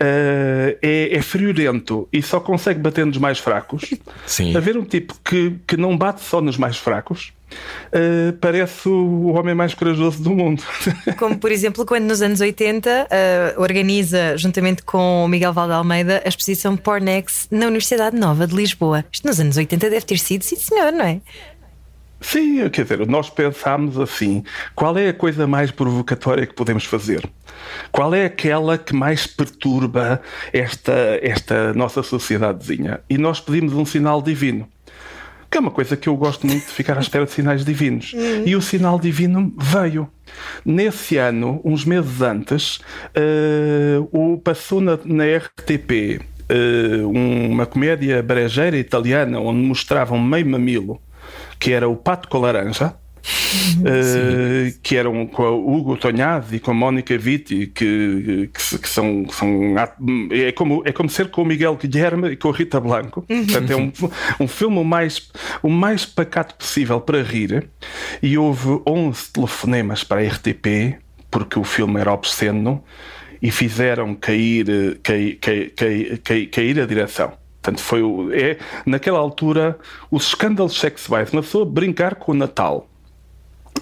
[0.00, 3.94] é, é friorento e só consegue bater nos mais fracos,
[4.26, 4.54] Sim.
[4.56, 7.32] haver um tipo que, que não bate só nos mais fracos
[7.88, 10.62] Uh, parece o homem mais corajoso do mundo.
[11.18, 16.22] Como, por exemplo, quando nos anos 80 uh, organiza, juntamente com o Miguel Valde Almeida,
[16.24, 19.04] a exposição Pornex na Universidade Nova de Lisboa.
[19.10, 21.20] Isto nos anos 80 deve ter sido, sim senhor, não é?
[22.20, 24.42] Sim, quer dizer, nós pensámos assim:
[24.74, 27.28] qual é a coisa mais provocatória que podemos fazer?
[27.92, 30.20] Qual é aquela que mais perturba
[30.52, 33.00] esta, esta nossa sociedadezinha?
[33.08, 34.68] E nós pedimos um sinal divino
[35.50, 38.14] que é uma coisa que eu gosto muito de ficar à espera de sinais divinos.
[38.44, 40.08] E o sinal divino veio.
[40.64, 42.76] Nesse ano, uns meses antes,
[43.16, 50.46] uh, o, passou na, na RTP uh, eh, uma comédia brejeira italiana onde mostravam meio
[50.46, 51.00] mamilo,
[51.58, 52.94] que era o Pato com Laranja
[53.80, 58.88] uh, que eram com o Hugo Tonhaz e com a Mónica Vitti, que, que, que
[58.88, 59.74] são, são,
[60.30, 63.24] é, como, é como ser com o Miguel Guilherme e com a Rita Blanco.
[63.28, 63.44] Uhum.
[63.44, 63.92] Portanto, é um,
[64.40, 65.30] um filme o mais,
[65.62, 67.68] o mais pacato possível para rir.
[68.22, 70.98] E houve 11 telefonemas para a RTP,
[71.30, 72.82] porque o filme era obsceno,
[73.40, 77.32] e fizeram cair, cair, cair, cair, cair a direção.
[77.62, 78.02] Portanto, foi
[78.32, 79.78] é, naquela altura
[80.10, 82.88] os escândalos sexuais, uma pessoa brincar com o Natal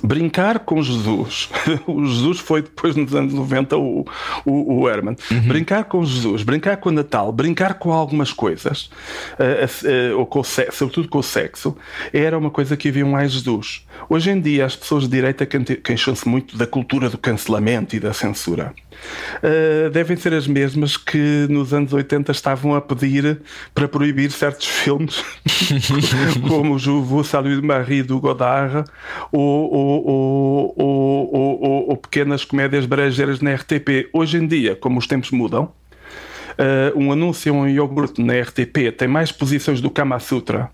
[0.03, 1.49] brincar com Jesus.
[1.87, 4.05] O Jesus foi depois nos anos 90 o,
[4.45, 5.17] o, o Herman.
[5.31, 5.41] Uhum.
[5.49, 8.91] Brincar com Jesus, brincar com o Natal, brincar com algumas coisas,
[9.39, 11.77] uh, uh, ou com o sexo, sobretudo com o sexo,
[12.13, 13.85] era uma coisa que havia mais Jesus.
[14.09, 18.13] Hoje em dia as pessoas de direita queixam-se muito da cultura do cancelamento e da
[18.13, 18.75] censura.
[19.43, 23.41] Uh, devem ser as mesmas que nos anos 80 estavam a pedir
[23.75, 25.23] para proibir certos filmes,
[26.49, 28.85] como o Juvo, Salut Marie do Godard,
[29.31, 34.09] ou, ou, ou, ou, pequenas comédias brejeiras na RTP.
[34.13, 39.09] Hoje em dia, como os tempos mudam, uh, um anúncio um iogurte na RTP tem
[39.09, 40.71] mais posições do Kama Sutra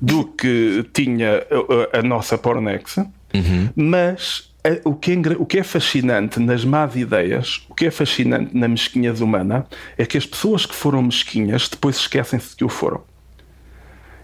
[0.00, 1.44] do que tinha
[1.92, 3.68] a, a nossa Pornex, uhum.
[3.74, 4.48] mas
[4.84, 8.68] o que, é, o que é fascinante nas más ideias, o que é fascinante na
[8.68, 13.02] mesquinhez humana, é que as pessoas que foram mesquinhas depois esquecem-se de que o foram.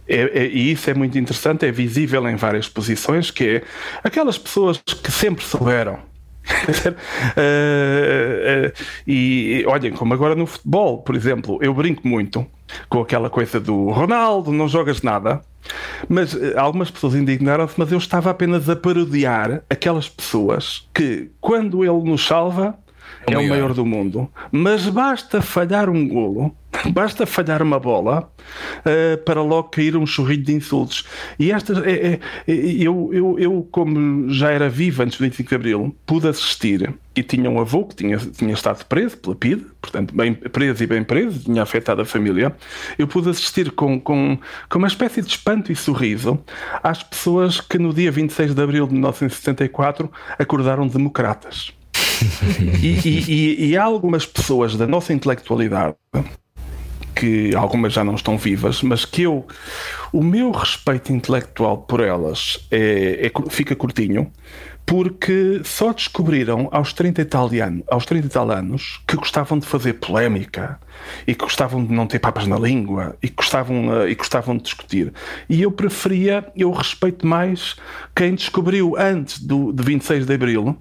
[0.07, 3.63] É, é, e isso é muito interessante, é visível em várias posições, que é
[4.03, 5.95] aquelas pessoas que sempre souberam.
[5.95, 6.91] uh,
[8.69, 8.73] uh,
[9.07, 12.47] e olhem, como agora no futebol, por exemplo, eu brinco muito
[12.89, 15.41] com aquela coisa do Ronaldo, não jogas nada.
[16.07, 21.83] Mas uh, algumas pessoas indignaram-se, mas eu estava apenas a parodiar aquelas pessoas que, quando
[21.83, 22.79] ele nos salva,
[23.27, 24.31] é, é o maior do mundo.
[24.51, 26.55] Mas basta falhar um golo
[26.93, 28.31] Basta falhar uma bola
[28.81, 31.05] uh, para logo cair um chorrilho de insultos.
[31.39, 35.49] E estas, é, é, é, eu, eu, eu, como já era vivo antes do 25
[35.49, 39.67] de Abril, pude assistir e tinha um avô que tinha, tinha estado preso pela PIDE,
[39.81, 42.55] portanto, bem preso e bem preso, tinha afetado a família.
[42.99, 46.39] Eu pude assistir com, com, com uma espécie de espanto e sorriso
[46.83, 51.73] às pessoas que no dia 26 de Abril de 1974 acordaram democratas.
[52.83, 55.95] E, e, e, há algumas pessoas da nossa intelectualidade
[57.15, 59.47] que algumas já não estão vivas, mas que eu,
[60.13, 64.31] o meu respeito intelectual por elas é, é fica curtinho,
[64.87, 69.59] porque só descobriram aos 30 e tal, anos, aos 30 e tal anos que gostavam
[69.59, 70.79] de fazer polémica
[71.27, 74.65] e que gostavam de não ter papas na língua e gostavam, uh, e gostavam de
[74.65, 75.13] discutir.
[75.49, 77.77] E eu preferia, eu respeito mais
[78.15, 80.77] quem descobriu antes do, de 26 de Abril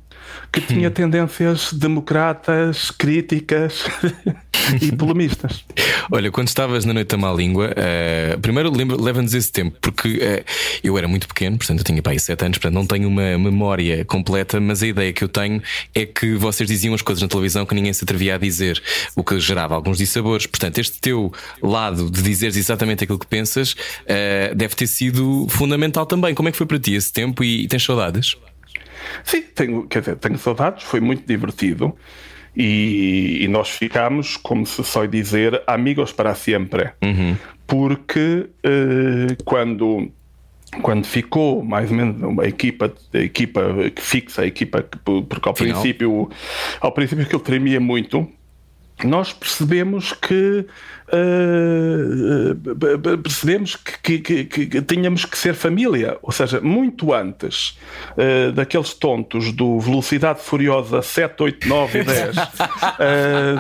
[0.52, 3.86] que tinha tendências democratas, críticas
[4.82, 5.64] e polomistas.
[6.12, 10.46] Olha, quando estavas na Noite da Má Língua, uh, primeiro leva-nos esse tempo, porque uh,
[10.84, 13.38] eu era muito pequeno, portanto eu tinha para aí 7 anos, portanto não tenho uma
[13.38, 15.62] memória completa, mas a ideia que eu tenho
[15.96, 18.82] é que vocês diziam as coisas na televisão que ninguém se atrevia a dizer,
[19.16, 20.46] o que gerava alguns dissabores.
[20.46, 21.32] Portanto, este teu
[21.62, 26.36] lado de dizeres exatamente aquilo que pensas uh, deve ter sido fundamental também.
[26.36, 28.36] Como é que foi para ti esse tempo e, e tens saudades?
[29.24, 31.96] Sim, tenho, quer dizer, tenho saudades, foi muito divertido.
[32.56, 36.92] E, e, nós ficámos, como se só dizer, amigos para sempre.
[37.02, 37.36] Uhum.
[37.66, 40.12] Porque uh, quando,
[40.82, 43.62] quando ficou mais ou menos uma equipa, a equipa
[43.96, 46.30] que fixa, a equipa que, porque ao princípio,
[46.80, 48.30] ao princípio que ele tremia muito,
[49.04, 50.66] nós percebemos que
[51.14, 52.56] uh,
[53.20, 57.78] percebemos que, que, que, que, tínhamos que ser família, ou seja, muito antes
[58.12, 62.42] uh, daqueles tontos do Velocidade Furiosa 7, 8, 9 e 10 uh,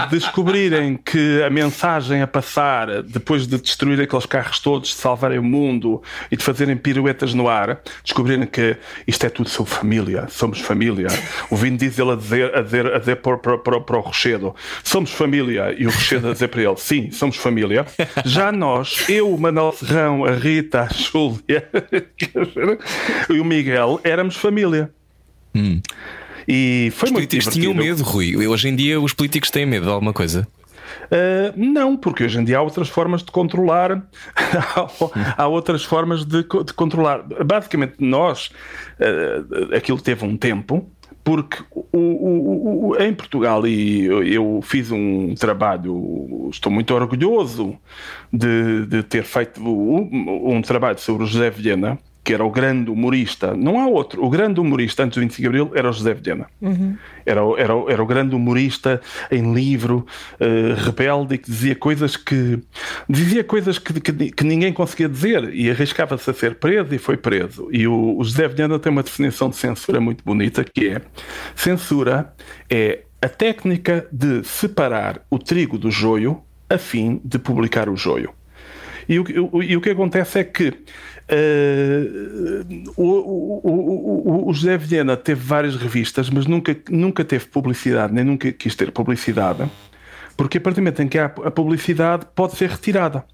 [0.09, 5.43] descobrirem que a mensagem a passar depois de destruir aqueles carros todos, de salvarem o
[5.43, 10.59] mundo e de fazerem piruetas no ar, descobrirem que isto é tudo sobre família, somos
[10.59, 11.07] família.
[11.49, 14.55] O Vin Diesel a dizer, a dizer, a dizer para, para, para, para o Rochedo,
[14.83, 17.85] somos família, e o Rochedo a dizer para ele, sim, somos família.
[18.25, 21.69] Já nós, eu, o Manuel Serrão, a Rita, a Júlia
[23.29, 24.89] e o Miguel, éramos família.
[25.53, 25.81] Hum.
[26.47, 27.73] E foi Os muito políticos divertido.
[27.73, 28.47] tinham medo, Rui.
[28.47, 30.47] Hoje em dia os políticos têm medo de alguma coisa.
[31.05, 34.03] Uh, não, porque hoje em dia há outras formas de controlar,
[35.37, 37.23] há outras formas de, de controlar.
[37.45, 38.51] Basicamente, nós,
[38.99, 40.89] uh, aquilo teve um tempo,
[41.23, 47.77] porque o, o, o, em Portugal, e eu, eu, fiz um trabalho, estou muito orgulhoso
[48.31, 52.89] de, de ter feito um, um trabalho sobre o José Vilhena que era o grande
[52.89, 56.13] humorista, não há outro, o grande humorista antes do 25 de Abril era o José
[56.13, 56.47] Vilhena.
[56.61, 56.97] Uhum.
[57.25, 60.05] Era, era, era o grande humorista em livro,
[60.39, 62.59] uh, rebelde, que dizia coisas que
[63.09, 67.17] dizia coisas que, que, que ninguém conseguia dizer e arriscava-se a ser preso e foi
[67.17, 67.67] preso.
[67.71, 71.01] E o, o José Vilhena tem uma definição de censura muito bonita que é
[71.55, 72.33] censura
[72.69, 78.33] é a técnica de separar o trigo do joio a fim de publicar o joio.
[79.07, 80.73] E o, o, e o que acontece é que
[81.33, 83.07] Uh, o,
[83.63, 88.75] o, o, José Vilhena teve várias revistas, mas nunca, nunca teve publicidade, nem nunca quis
[88.75, 89.67] ter publicidade,
[90.37, 93.25] porque a partir do momento em que há a publicidade pode ser retirada.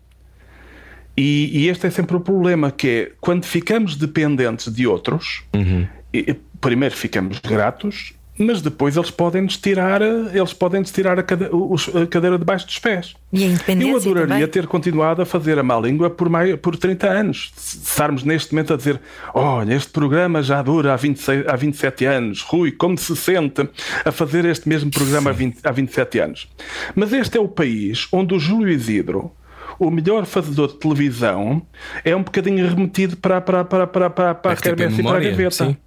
[1.17, 5.85] E, e este é sempre o problema, que é quando ficamos dependentes de outros, uhum.
[6.13, 11.53] e, primeiro ficamos gratos, mas depois eles podem nos tirar, eles podem tirar a, cadeira,
[12.01, 13.13] a cadeira debaixo dos pés.
[13.33, 14.47] E a independência Eu adoraria também.
[14.47, 17.51] ter continuado a fazer a má língua por, mais, por 30 anos.
[17.57, 19.01] Se estarmos neste momento a dizer:
[19.33, 22.41] olha, este programa já dura há, 26, há 27 anos.
[22.41, 23.67] Rui, como se sente
[24.05, 26.47] a fazer este mesmo programa há, 20, há 27 anos?
[26.95, 29.33] Mas este é o país onde o Júlio Isidro
[29.77, 31.61] o melhor fazedor de televisão
[32.03, 35.51] é um bocadinho remetido para, para, para, para, para, para a e a gaveta.
[35.65, 35.77] Sim.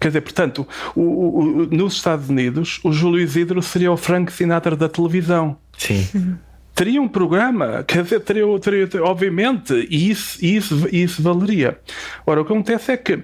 [0.00, 4.32] Quer dizer, portanto, o, o, o, nos Estados Unidos, o Júlio Isidro seria o Frank
[4.32, 5.58] Sinatra da televisão.
[5.76, 6.38] Sim.
[6.72, 11.78] Teria um programa, quer dizer, teria, teria, teria obviamente, e isso, isso, isso valeria.
[12.24, 13.22] Ora, o que acontece é que uh,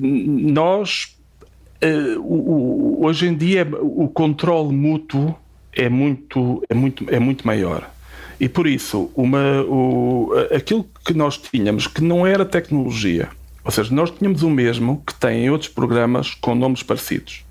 [0.00, 1.14] nós,
[1.84, 5.36] uh, hoje em dia, o controle mútuo
[5.74, 7.90] é muito, é muito, é muito maior.
[8.40, 13.28] E por isso, uma, o, aquilo que nós tínhamos, que não era tecnologia,
[13.64, 17.44] ou seja, nós tínhamos o mesmo que tem em outros programas com nomes parecidos.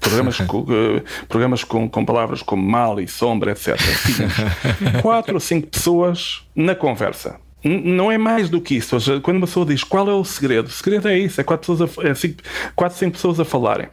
[0.00, 3.76] Programas, com, uh, programas com, com palavras como mal e sombra, etc.
[4.06, 4.34] Tínhamos
[5.02, 7.36] quatro ou cinco pessoas na conversa.
[7.64, 8.94] Não é mais do que isso.
[8.94, 11.44] Ou seja, quando uma pessoa diz qual é o segredo, o segredo é isso: é
[11.44, 12.36] quatro, pessoas a, é cinco,
[12.76, 13.88] quatro, cinco pessoas a falarem.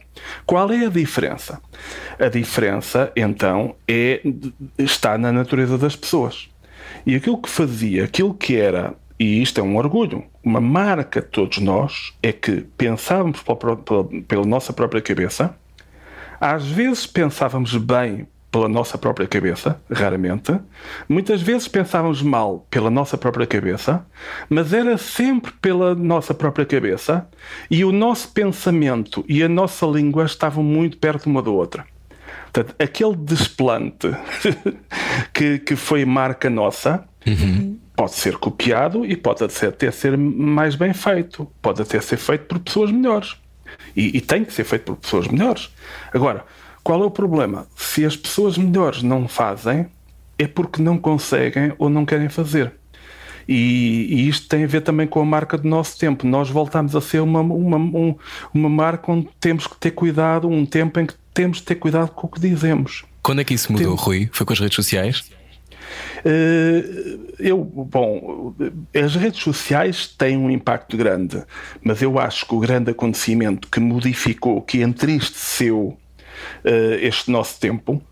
[0.46, 1.60] Qual é a diferença?
[2.18, 4.22] A diferença, então, é,
[4.78, 6.48] está na natureza das pessoas.
[7.04, 11.26] E aquilo que fazia, aquilo que era e isto é um orgulho, uma marca de
[11.26, 13.42] todos nós, é que pensávamos
[14.28, 15.56] pela, nossa própria cabeça,
[16.40, 20.56] às vezes pensávamos bem pela nossa própria cabeça, raramente,
[21.08, 24.06] muitas vezes pensávamos mal pela nossa própria cabeça,
[24.48, 27.28] mas era sempre pela nossa própria cabeça
[27.68, 31.84] e o nosso pensamento e a nossa língua estavam muito perto uma da outra.
[32.52, 34.08] Portanto, aquele desplante
[35.34, 37.04] que, que foi marca nossa.
[37.26, 42.44] Uhum pode ser copiado e pode até ser mais bem feito, pode até ser feito
[42.44, 43.36] por pessoas melhores.
[43.96, 45.70] E, e, tem que ser feito por pessoas melhores.
[46.12, 46.44] Agora,
[46.84, 47.66] qual é o problema?
[47.74, 49.86] Se as pessoas melhores não fazem,
[50.38, 52.72] é porque não conseguem ou não querem fazer.
[53.48, 56.26] E, e isto tem a ver também com a marca do nosso tempo.
[56.26, 58.14] Nós voltamos a ser uma, uma, um,
[58.52, 62.10] uma marca onde temos que ter cuidado, um tempo em que temos de ter cuidado
[62.10, 63.04] com o que dizemos.
[63.22, 64.04] Quando é que isso mudou, Tem...
[64.04, 64.28] Rui?
[64.32, 65.24] Foi com as redes sociais?
[66.24, 68.54] Uh, eu, bom,
[68.94, 71.42] as redes sociais têm um impacto grande,
[71.82, 75.96] mas eu acho que o grande acontecimento que modificou, que entristeceu
[76.64, 78.02] uh, este nosso tempo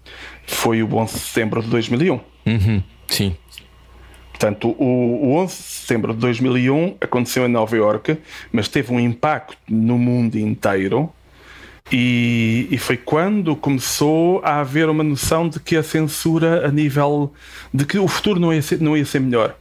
[0.47, 2.20] foi o 11 de setembro de 2001.
[2.47, 3.37] Uhum, sim.
[4.35, 8.18] Portanto, o, o 11 de setembro de 2001 aconteceu em Nova Iorque,
[8.53, 11.14] mas teve um impacto no mundo inteiro.
[11.93, 17.32] E, e, foi quando começou a haver uma noção de que a censura a nível
[17.72, 19.55] de que o futuro não ia ser, não ia ser melhor.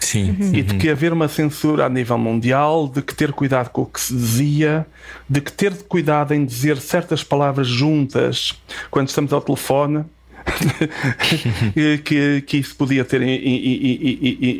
[0.00, 0.36] Sim.
[0.54, 3.86] e de que haver uma censura a nível mundial, de que ter cuidado com o
[3.86, 4.86] que se dizia,
[5.28, 8.54] de que ter cuidado em dizer certas palavras juntas
[8.90, 10.04] quando estamos ao telefone.
[12.04, 13.20] que, que isso podia ter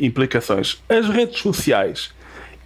[0.02, 0.82] implicações.
[0.88, 2.10] As redes sociais.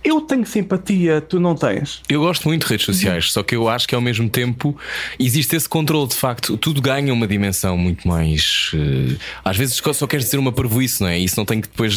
[0.05, 2.03] Eu tenho simpatia, tu não tens?
[2.09, 4.76] Eu gosto muito de redes sociais, só que eu acho que ao mesmo tempo
[5.18, 8.72] existe esse controle de facto, tudo ganha uma dimensão muito mais.
[8.74, 11.18] eh, às vezes só só queres dizer uma parvoíce, não é?
[11.18, 11.96] Isso não tem que depois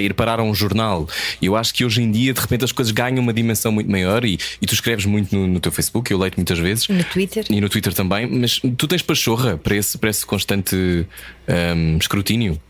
[0.00, 1.08] ir parar a um jornal.
[1.42, 4.24] Eu acho que hoje em dia, de repente, as coisas ganham uma dimensão muito maior
[4.24, 6.86] e, e tu escreves muito no, no teu Facebook, eu leio muitas vezes.
[6.88, 7.44] No Twitter.
[7.50, 11.06] E no Twitter também, mas tu tens pachorra para esse, para esse constante
[11.48, 12.60] ehm, escrutínio?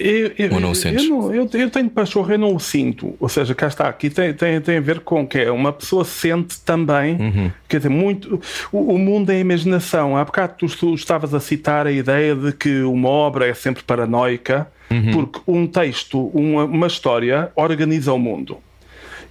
[0.00, 1.04] Eu, eu, Ou não o sentes?
[1.04, 3.14] eu, não- eu- eu tenho pachorra, eu não o sinto.
[3.20, 6.04] Ou seja, cá está, aqui tem, tem, tem a ver com que é uma pessoa
[6.04, 7.50] sente também, Uhum.
[7.68, 8.40] quer dizer, muito.
[8.72, 10.16] O, o mundo é a imaginação.
[10.16, 13.82] Há bocado tu, tu estavas a citar a ideia de que uma obra é sempre
[13.82, 15.10] paranoica, Uhum.
[15.12, 18.58] porque um texto, uma, uma história, organiza o mundo.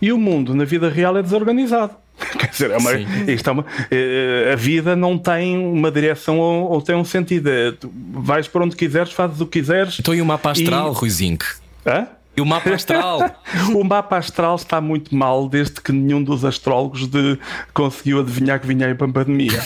[0.02, 1.96] E o mundo na vida real é desorganizado.
[2.40, 2.92] Quer dizer, é uma,
[3.32, 7.48] isto é uma- eh, a vida não tem uma direção ou, ou tem um sentido.
[7.50, 7.74] É,
[8.12, 9.98] vais para onde quiseres, fazes o que quiseres.
[10.00, 11.46] Então e o mapa astral, E- Rui Zinc?
[11.86, 12.08] Hã?
[12.38, 13.20] E o mapa astral?
[13.74, 17.40] O mapa astral está muito mal desde que nenhum dos astrólogos de-
[17.74, 19.60] conseguiu adivinhar que vinha aí para a pandemia.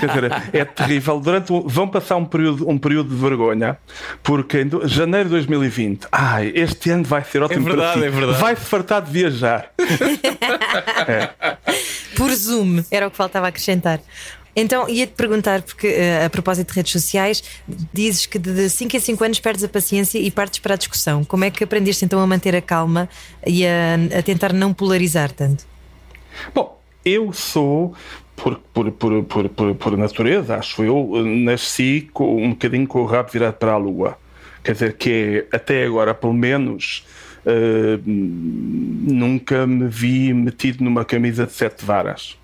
[0.00, 1.20] Quer dizer, é terrível.
[1.20, 3.76] Durante um- vão passar um período, um período de vergonha,
[4.22, 8.06] porque em do- janeiro de 2020, ai, este ano vai ser ótimo verdade, para si.
[8.06, 8.40] é verdade.
[8.40, 9.70] Vai-se fartar de viajar.
[12.16, 14.00] Por Zoom, era o que faltava acrescentar.
[14.54, 17.42] Então, ia-te perguntar, porque eh, a propósito de redes sociais,
[17.92, 21.24] dizes que de 5 em 5 anos perdes a paciência e partes para a discussão.
[21.24, 23.08] Como é que aprendeste então a manter a calma
[23.46, 25.64] e a, a tentar não polarizar tanto?
[26.54, 27.94] Bom, eu sou,
[28.36, 33.06] por, por, por, por, por, por natureza, acho eu, nasci com, um bocadinho com o
[33.06, 34.18] rabo virado para a lua.
[34.62, 37.04] Quer dizer, que até agora, pelo menos,
[37.46, 42.37] eh, nunca me vi metido numa camisa de sete varas.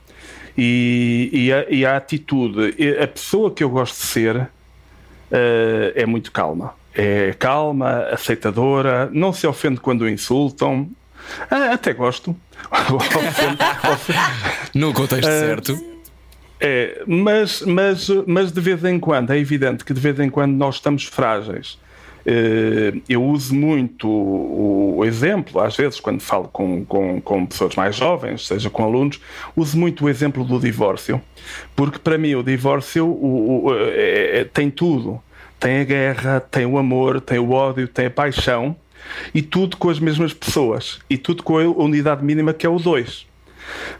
[0.56, 4.48] E, e, a, e a atitude, a pessoa que eu gosto de ser
[5.30, 6.74] eh, é muito calma.
[6.94, 10.88] É calma, aceitadora, não se ofende quando insultam.
[11.50, 12.36] Ah, até gosto.
[14.74, 15.84] No contexto Eh, certo.
[16.60, 20.52] é, mas, mas, mas de vez em quando, é evidente que de vez em quando
[20.52, 21.78] nós estamos frágeis.
[22.26, 27.94] Eh, Eu uso muito o exemplo, às vezes, quando falo com, com, com pessoas mais
[27.96, 29.20] jovens, seja com alunos,
[29.56, 31.20] uso muito o exemplo do divórcio,
[31.76, 35.20] porque para mim o divórcio o- o- é- é- tem tudo:
[35.60, 38.74] tem a guerra, tem o amor, tem o ódio, tem a paixão,
[39.34, 42.78] e tudo com as mesmas pessoas, e tudo com a unidade mínima que é o
[42.78, 43.26] dois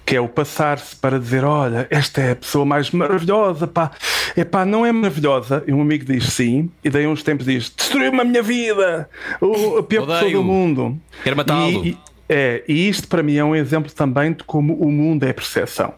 [0.04, 3.90] que é o passar-se para dizer: Olha, esta é a pessoa mais maravilhosa, pá.
[4.36, 5.62] Epá, não é maravilhosa.
[5.66, 9.08] E um amigo diz sim, e daí uns tempos diz: Destruiu-me a minha vida,
[9.40, 10.38] o, a pior pessoa Odeio.
[10.38, 11.00] do mundo.
[11.22, 11.96] Quero matá-lo.
[12.28, 15.94] É, e isto para mim é um exemplo também de como o mundo é percepção.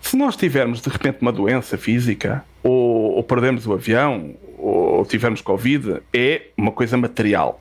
[0.00, 5.40] Se nós tivermos de repente uma doença física, ou, ou perdemos o avião, ou tivermos
[5.40, 7.60] Covid, é uma coisa material.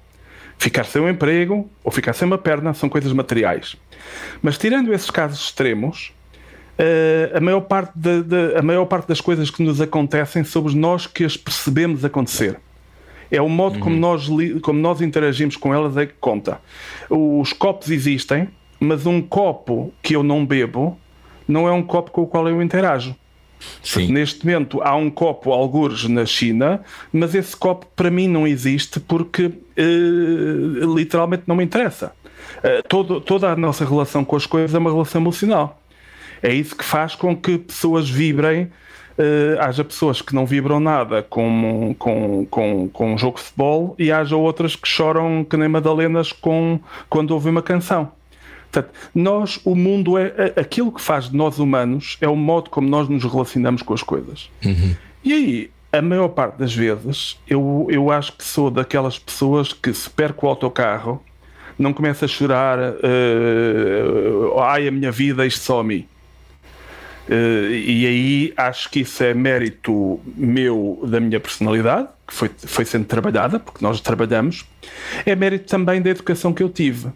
[0.60, 3.76] Ficar sem um emprego ou ficar sem uma perna são coisas materiais.
[4.42, 6.12] Mas tirando esses casos extremos,
[6.78, 10.74] eh, a, maior parte da- da- a maior parte das coisas que nos acontecem somos
[10.74, 12.58] nós que as percebemos acontecer.
[13.30, 14.28] É o modo como, nós,
[14.62, 16.60] como nós interagimos com elas é que conta.
[17.10, 18.48] Os copos existem,
[18.80, 20.98] mas um copo que eu não bebo
[21.48, 23.16] não é um copo com o qual eu interajo.
[23.84, 24.12] Sim.
[24.12, 26.82] Neste momento há um copo algures na China,
[27.12, 29.82] mas esse copo para mim não existe porque eh,
[30.96, 32.12] literalmente não me interessa.
[32.64, 35.82] Eh, todo- toda a nossa relação com as coisas é uma relação emocional.
[36.42, 38.70] É isso que faz com que pessoas vibrem.
[39.20, 43.96] eh, haja pessoas que não vibram nada com, com, com, com um jogo de futebol
[43.98, 46.80] e haja outras que choram que nem Madalenas com,
[47.10, 48.12] quando ouvem uma canção.
[48.72, 52.70] Portanto, nós, o mundo é a- aquilo que faz de nós humanos é o modo
[52.70, 54.50] como nós nos relacionamos com as coisas.
[55.24, 59.94] E aí, a maior parte das vezes, eu, eu acho que sou daquelas pessoas que
[59.94, 61.24] se perco o autocarro,
[61.80, 64.04] não começa a chorar, eh,
[64.60, 66.06] ai a minha vida, isto só a mim.
[67.30, 72.86] Eh, e aí acho que isso é mérito meu da minha personalidade, que foi, foi
[72.86, 74.66] sendo trabalhada, porque nós trabalhamos,
[75.26, 77.08] é mérito também da educação que eu tive.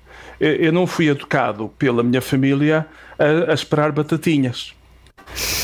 [0.41, 2.87] Eu, não fui educado pela minha família
[3.19, 4.73] a, a esperar batatinhas.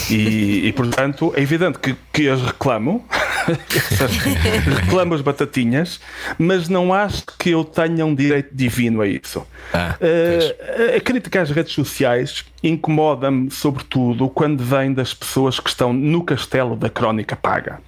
[0.09, 3.05] E, e, portanto é evidente que, que as reclamo,
[4.85, 5.99] reclamo as batatinhas,
[6.37, 9.45] mas não acho que eu tenha um direito divino a isso.
[9.73, 15.91] Ah, Uh, a crítica às redes sociais incomoda-me, sobretudo, quando vem das pessoas que estão
[15.91, 17.79] no castelo da crónica paga.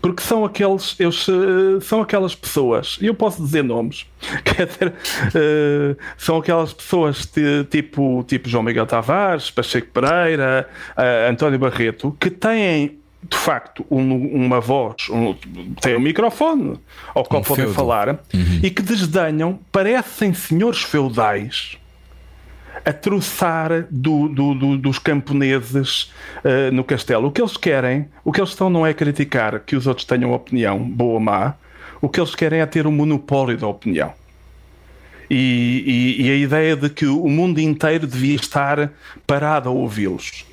[0.00, 4.06] Porque são aqueles, eles, eh, são aquelas pessoas, e eu posso dizer nomes,
[4.44, 11.30] quer dizer, uh, são aquelas pessoas de, tipo, tipo João Miguel Tavares, Pacheco Pereira, uh,
[11.30, 15.34] António Barreto, que têm de facto um, uma voz, um,
[15.80, 16.78] têm um microfone
[17.14, 17.74] ao qual um podem feudo.
[17.74, 18.60] falar uhum.
[18.62, 21.76] e que desdenham, parecem senhores feudais
[22.84, 26.12] a troçar do, do, do, dos camponeses
[26.44, 27.28] uh, no castelo.
[27.28, 30.32] O que eles querem, o que eles estão não é criticar que os outros tenham
[30.32, 31.54] opinião, boa ou má,
[32.00, 34.12] o que eles querem é ter o um monopólio da opinião.
[35.30, 38.90] E, e, e, a ideia de que o mundo inteiro devia estar
[39.26, 40.46] parado a ouvi-los.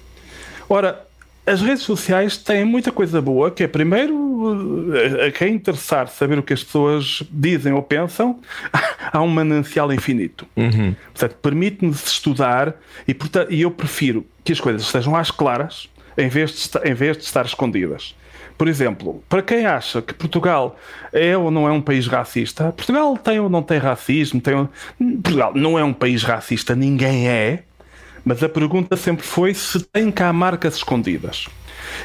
[0.67, 1.04] Ora,
[1.45, 4.91] as redes sociais têm muita coisa boa, que é primeiro
[5.25, 8.39] a quem interessar saber o que as pessoas dizem ou pensam,
[9.11, 10.47] há um manancial infinito.
[10.55, 10.95] Uhum.
[11.13, 12.75] Portanto, permite-nos estudar
[13.07, 16.85] e, portanto, e eu prefiro que as coisas estejam às claras em vez, de estar,
[16.85, 18.15] em vez de estar escondidas.
[18.57, 20.79] Por exemplo, para quem acha que Portugal
[21.11, 24.69] é ou não é um país racista, Portugal tem ou não tem racismo, tem...
[25.21, 27.63] Portugal não é um país racista, ninguém é.
[28.25, 31.47] Mas a pergunta sempre foi se tem cá marcas escondidas.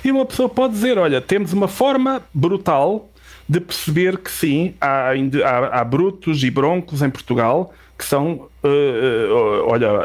[0.05, 3.09] E uma pessoa pode dizer: olha, temos uma forma brutal
[3.49, 5.13] de perceber que sim, há,
[5.45, 10.05] há, há brutos e broncos em Portugal que são, uh, uh, olha, uh,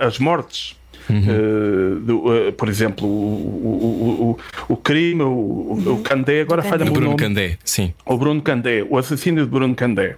[0.00, 0.76] as mortes.
[1.10, 2.00] Uhum.
[2.04, 4.38] Do, por exemplo, o, o,
[4.68, 7.18] o, o crime, o, o Candé, agora falha-me o Bruno nome.
[7.18, 7.92] Candé, sim.
[8.06, 10.16] O Bruno Candé, o assassínio de Bruno Candé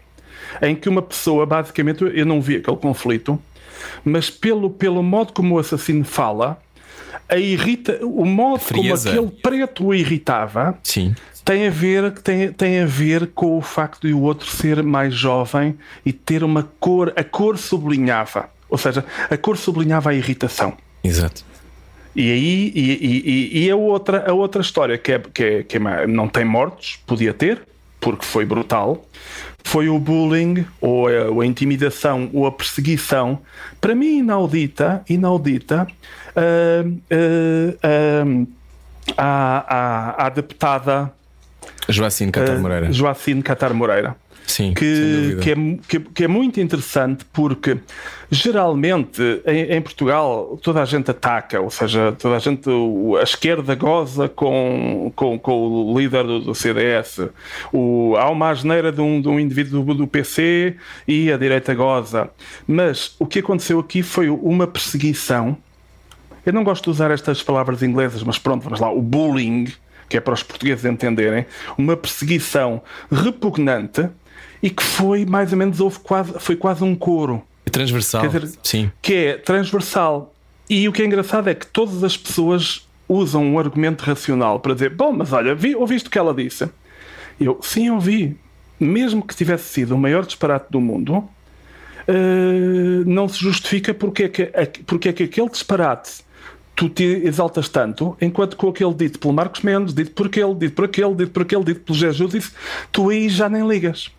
[0.63, 3.41] em que uma pessoa, basicamente, eu não vi aquele conflito,
[4.05, 6.59] mas pelo, pelo modo como o assassino fala,
[7.29, 11.15] a irrita, o modo como aquele preto o irritava Sim.
[11.45, 15.15] tem a ver tem, tem a ver com o facto de o outro ser mais
[15.15, 20.75] jovem e ter uma cor, a cor sublinhava, ou seja, a cor sublinhava a irritação.
[21.03, 21.45] Exato.
[22.15, 25.77] E aí e, e, e a outra a outra história que é, que, é, que
[25.77, 27.63] é, não tem mortos, podia ter,
[28.01, 29.05] porque foi brutal,
[29.65, 33.41] foi o bullying, ou a, a intimidação, ou a perseguição,
[33.81, 35.89] para mim inaudita, inaudita,
[36.37, 38.49] uh, uh, uh,
[39.17, 41.12] à, à, deputada
[41.89, 42.93] Joacine Catar Moreira.
[42.93, 44.17] Joacine Catar Moreira.
[44.55, 45.55] Sim, que, que é,
[45.89, 47.77] que, que, é muito interessante porque
[48.31, 52.71] geralmente em, em, Portugal toda a gente ataca, ou seja, toda a gente,
[53.19, 57.23] a esquerda goza com, com, com o líder do, do CDS,
[57.73, 60.77] o, há uma asneira de um, de um indivíduo do, do PC
[61.09, 62.31] e a direita goza.
[62.65, 65.59] Mas o que aconteceu aqui foi uma perseguição.
[66.47, 69.67] Eu não gosto de usar estas palavras inglesas, mas pronto, vamos lá, o bullying
[70.09, 71.47] que é para os portugueses entenderem,
[71.77, 74.09] uma perseguição repugnante
[74.65, 77.43] e que foi mais ou menos houve quase, foi quase um coro.
[77.67, 78.27] É transversal.
[78.27, 78.91] Dizer, sim.
[79.03, 80.35] Que é transversal.
[80.71, 84.73] E o que é engraçado é que todas as pessoas usam um argumento racional para
[84.73, 86.67] dizer: Bom, mas olha, vi, ouviste o que ela disse?
[87.39, 88.39] Eu, sim, ouvi.
[88.81, 94.29] Mesmo que tivesse sido o maior disparate do mundo, uh, não se justifica porque é,
[94.67, 96.25] que, porque é que aquele disparate
[96.75, 100.75] tu te exaltas tanto, enquanto com aquele dito pelo Marcos Mendes, dito por aquele, dito
[100.75, 102.53] por aquele, dito por aquele, dito pelo Jesus,
[102.91, 104.11] tu aí já nem ligas.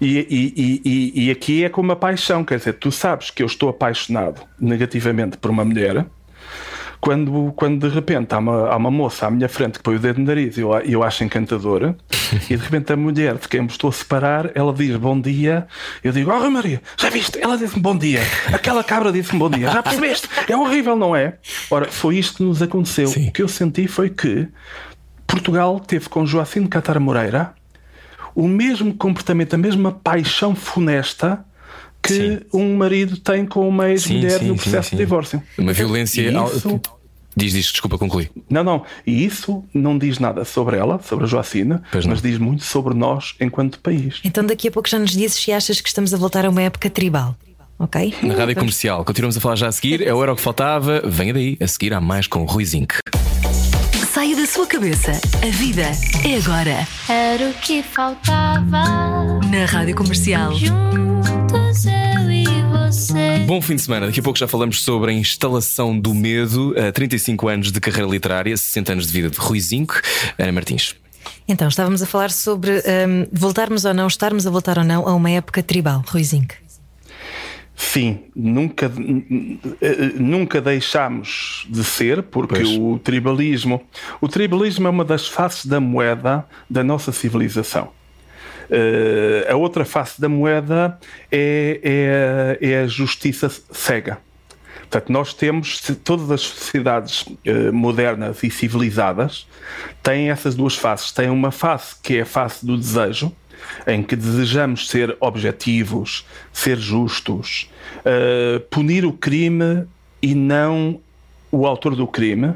[0.00, 3.46] E, e, e, e, aqui é com uma paixão, quer dizer, tu sabes que eu
[3.46, 6.06] estou apaixonado negativamente por uma mulher.
[7.00, 9.98] Quando, quando de repente há uma, há uma moça à minha frente que põe o
[9.98, 11.96] dedo no nariz e eu, eu acho encantadora,
[12.48, 15.66] e de repente a mulher de quem me estou a separar, ela diz bom dia,
[16.04, 17.40] eu digo, oh Maria, já viste?
[17.42, 18.20] Ela disse-me bom dia,
[18.52, 20.28] aquela cabra disse-me bom dia, já percebeste?
[20.48, 21.38] É horrível, não é?
[21.68, 23.08] Ora, foi isto que nos aconteceu.
[23.08, 23.30] Sim.
[23.30, 24.46] O que eu senti foi que
[25.26, 27.52] Portugal teve com Joacim de Catar Moreira
[28.34, 31.44] o mesmo comportamento, a mesma paixão funesta
[32.02, 32.40] que sim.
[32.52, 34.96] um marido tem com uma ex-mulher no processo sim, sim.
[34.96, 35.42] de divórcio.
[35.56, 36.22] Uma violência.
[36.22, 36.80] Isso...
[37.34, 38.30] Diz, diz, desculpa, concluir.
[38.50, 38.84] Não, não.
[39.06, 43.34] E isso não diz nada sobre ela, sobre a Joacina, mas diz muito sobre nós
[43.40, 44.20] enquanto país.
[44.22, 46.62] Então daqui a pouco já nos dizes se achas que estamos a voltar a uma
[46.62, 47.34] época tribal.
[47.78, 48.14] Ok?
[48.22, 49.04] Na rádio comercial.
[49.04, 50.06] Continuamos a falar já a seguir.
[50.06, 51.02] É o Era o que faltava.
[51.04, 51.56] Venha daí.
[51.60, 52.94] A seguir há mais com Rui Zinc
[54.12, 55.12] saia da sua cabeça.
[55.42, 55.90] A vida
[56.22, 56.86] é agora.
[57.08, 59.40] Era o que faltava.
[59.50, 60.52] Na Rádio Comercial.
[60.52, 63.38] Juntos eu e você.
[63.46, 64.08] Bom fim de semana.
[64.08, 66.74] Daqui a pouco já falamos sobre a instalação do medo.
[66.92, 69.98] 35 anos de carreira literária, 60 anos de vida de Rui Zinco.
[70.38, 70.94] Ana Martins.
[71.48, 75.14] Então, estávamos a falar sobre um, voltarmos ou não, estarmos a voltar ou não a
[75.14, 76.54] uma época tribal, Rui Zinco.
[77.74, 78.90] Sim, nunca,
[80.18, 82.76] nunca deixámos de ser, porque pois.
[82.78, 83.82] o tribalismo,
[84.20, 87.90] o tribalismo é uma das faces da moeda da nossa civilização.
[88.70, 90.98] Uh, a outra face da moeda
[91.30, 94.18] é, é, é a justiça cega.
[94.92, 99.48] Portanto, nós temos, todas as sociedades eh, modernas e civilizadas
[100.02, 101.10] têm essas duas faces.
[101.10, 103.34] Têm uma face que é a face do desejo,
[103.86, 107.70] em que desejamos ser objetivos, ser justos,
[108.04, 109.84] eh, punir o crime
[110.20, 111.00] e não
[111.50, 112.54] o autor do crime,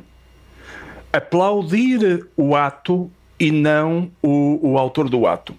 [1.12, 5.54] aplaudir o ato e não o, o autor do ato.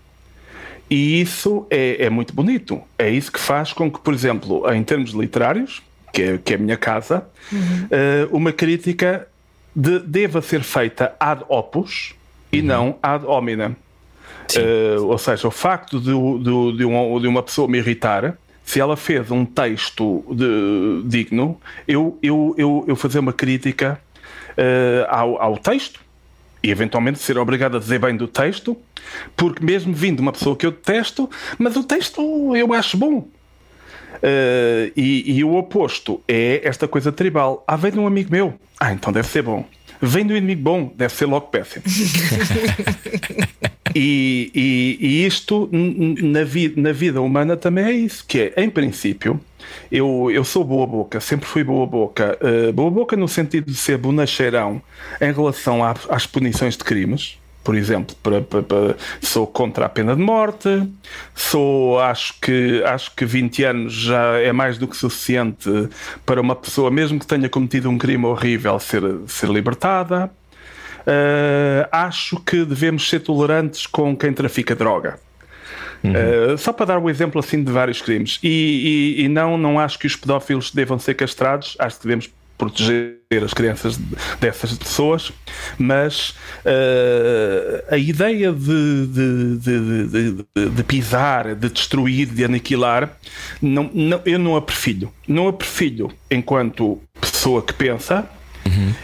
[0.90, 2.82] E isso é, é muito bonito.
[2.98, 5.82] É isso que faz com que, por exemplo, em termos literários,
[6.14, 7.28] que é, que é a minha casa,
[7.92, 9.28] eh, uma crítica
[9.76, 12.16] de- deva ser feita ad opus
[12.52, 13.76] e não ad hominem.
[14.56, 18.80] Eh, ou seja, o facto de, de- de uma, de uma pessoa me irritar, se
[18.80, 24.00] ela fez um texto de- digno, eu, eu, eu, eu fazer uma crítica
[24.56, 26.00] eh, ao, ao texto
[26.64, 28.76] e eventualmente ser obrigado a dizer bem do texto,
[29.36, 33.28] porque mesmo vindo de uma pessoa que eu detesto, mas o texto eu acho bom.
[34.24, 37.64] Eh, e, e o oposto é esta coisa tribal.
[37.68, 38.54] Ah, vem de um amigo meu.
[38.80, 39.66] Ah, então deve ser bom.
[40.02, 41.84] Vem do inimigo bom, deve ser logo péssimo.
[43.96, 48.70] E, e- e isto na, vi- na vida humana também é isso, que é, em
[48.70, 49.40] princípio,
[49.92, 52.38] eu, eu sou boa boca, sempre fui boa boca.
[52.42, 54.82] Eh, boa boca no sentido de ser bonacheirão
[55.22, 57.40] em relação à- às punições de crimes.
[57.68, 60.70] Por exemplo, para- para- para- sou contra a pena de morte,
[61.36, 65.70] sou, acho que, acho que 20 anos já é mais do que suficiente
[66.26, 70.32] para uma pessoa, mesmo que tenha cometido um crime horrível, ser, ser libertada.
[71.02, 75.20] Uh, acho que devemos ser tolerantes com quem trafica droga.
[76.06, 78.40] Uh, só para dar um exemplo assim de vários crimes.
[78.42, 82.30] E, e- e não, não acho que os pedófilos devam ser castrados, acho que devemos
[82.58, 84.04] proteger as crianças de-
[84.40, 85.32] dessas pessoas,
[85.78, 86.30] mas
[86.66, 93.12] uh, a ideia de, de, de- de- pisar, de destruir, de aniquilar,
[93.62, 95.12] não, não- eu não a perfilho.
[95.28, 98.28] Não a perfilho enquanto pessoa que pensa,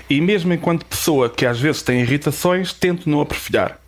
[0.10, 3.80] e mesmo enquanto pessoa que às vezes tem irritações, tento não a perfilhar.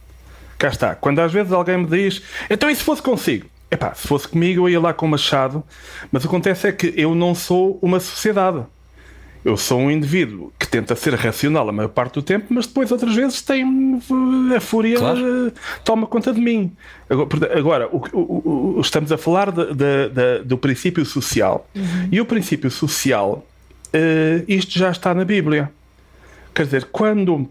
[0.57, 0.95] Cá está.
[0.95, 3.45] Quando às vezes alguém me diz, então e se fosse consigo?
[3.69, 5.63] Epá, se fosse comigo eu ia lá com o machado,
[6.11, 8.63] mas o que acontece é que eu não sou uma sociedade.
[9.45, 12.91] Eu sou um indivíduo que tenta ser racional a maior parte do tempo, mas depois
[12.91, 14.01] outras vezes tem
[14.55, 15.47] a fúria Claro.
[15.49, 15.51] eh,
[15.83, 16.71] toma conta de mim.
[17.55, 21.69] Agora, o, o- o- estamos a falar de- de- de- do princípio social.
[22.11, 23.45] E o princípio social,
[23.93, 25.71] eh, isto já está na Bíblia.
[26.53, 27.47] Quer dizer, quando,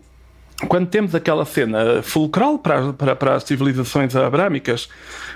[0.68, 4.88] quando temos aquela cena fulcral para, para, para as civilizações abrâmicas,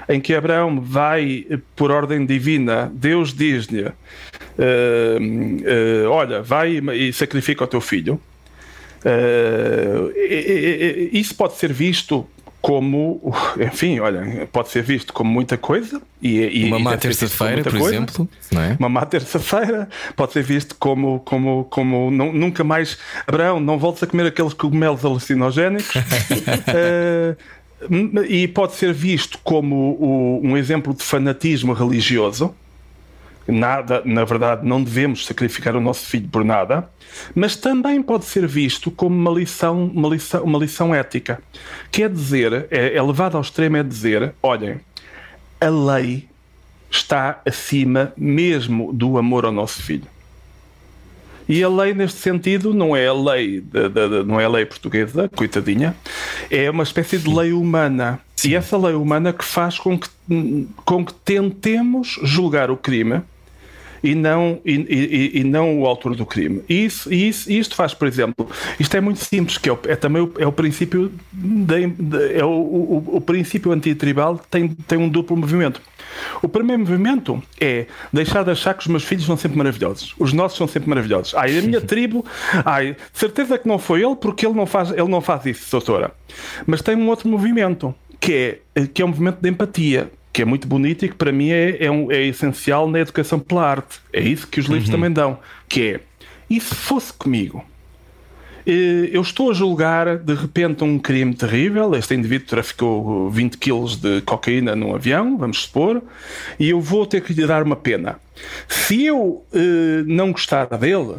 [0.08, 1.44] em que Abraão vai,
[1.74, 3.92] por ordem divina, Deus diz-lhe: eh,
[4.58, 8.20] eh, Olha, vai e sacrifica o teu filho.
[9.04, 12.26] Eh, e- e- e- isso pode ser visto
[12.60, 16.00] como, enfim, olha, pode ser visto como muita coisa.
[16.20, 18.76] E, e- Uma má terça-feira, por coisa exemplo, não é?
[18.78, 24.02] uma má terça-feira pode ser visto como, como, como nu- nunca mais Abraão, não voltes
[24.02, 25.94] a comer aqueles cogumelos alucinogénicos
[27.88, 32.54] m- e pode ser visto como o- um exemplo de fanatismo religioso
[33.48, 36.88] nada, na verdade, não devemos sacrificar o nosso filho por nada,
[37.34, 41.40] mas também pode ser visto como uma lição, uma lição, uma lição ética.
[41.90, 44.80] Quer dizer, é, é levado ao extremo, é dizer: olhem,
[45.60, 46.28] a lei
[46.90, 50.06] está acima mesmo do amor ao nosso filho.
[51.48, 54.48] E a lei, neste sentido, não é a lei, da- da- da- não é a
[54.50, 55.96] lei portuguesa, coitadinha,
[56.50, 58.20] é uma espécie de lei humana.
[58.44, 60.08] E essa lei humana que faz com que,
[60.84, 63.22] com que tentemos julgar o crime
[64.02, 66.62] e não, e, e- e não o autor do crime.
[66.68, 69.96] E isso, isso, isto faz, por exemplo, isto é muito simples, que é, o- é
[69.96, 74.98] também o, é o princípio da, da- é o, o, o princípio antitribal tem, tem
[74.98, 75.80] um duplo movimento.
[76.42, 80.14] O primeiro movimento é deixar de achar que os meus filhos são sempre maravilhosos.
[80.18, 81.34] Os nossos são sempre maravilhosos.
[81.34, 82.24] Ai, a minha tribo,
[82.64, 86.12] ai, certeza que não foi ele, porque ele não faz, ele não faz isso, doutora.
[86.66, 90.44] Mas tem um outro movimento, que é, que é um movimento de empatia, que é
[90.44, 93.98] muito bonito e que para mim é, é, um- é essencial na educação pela arte.
[94.12, 95.36] É isso que os livros também dão,
[95.68, 96.00] que é,
[96.48, 97.64] e se fosse comigo?
[98.64, 101.92] Eh, Eu estou a julgar de repente um crime terrível.
[101.96, 106.00] Este indivíduo traficou 20 quilos de cocaína num avião, vamos supor,
[106.56, 108.20] e eu vou ter que lhe dar uma pena.
[108.68, 111.16] Se eu eh, não gostar dele,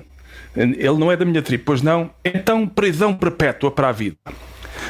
[0.55, 4.15] ele não é da minha tribo, pois não, então prisão perpétua para a vida.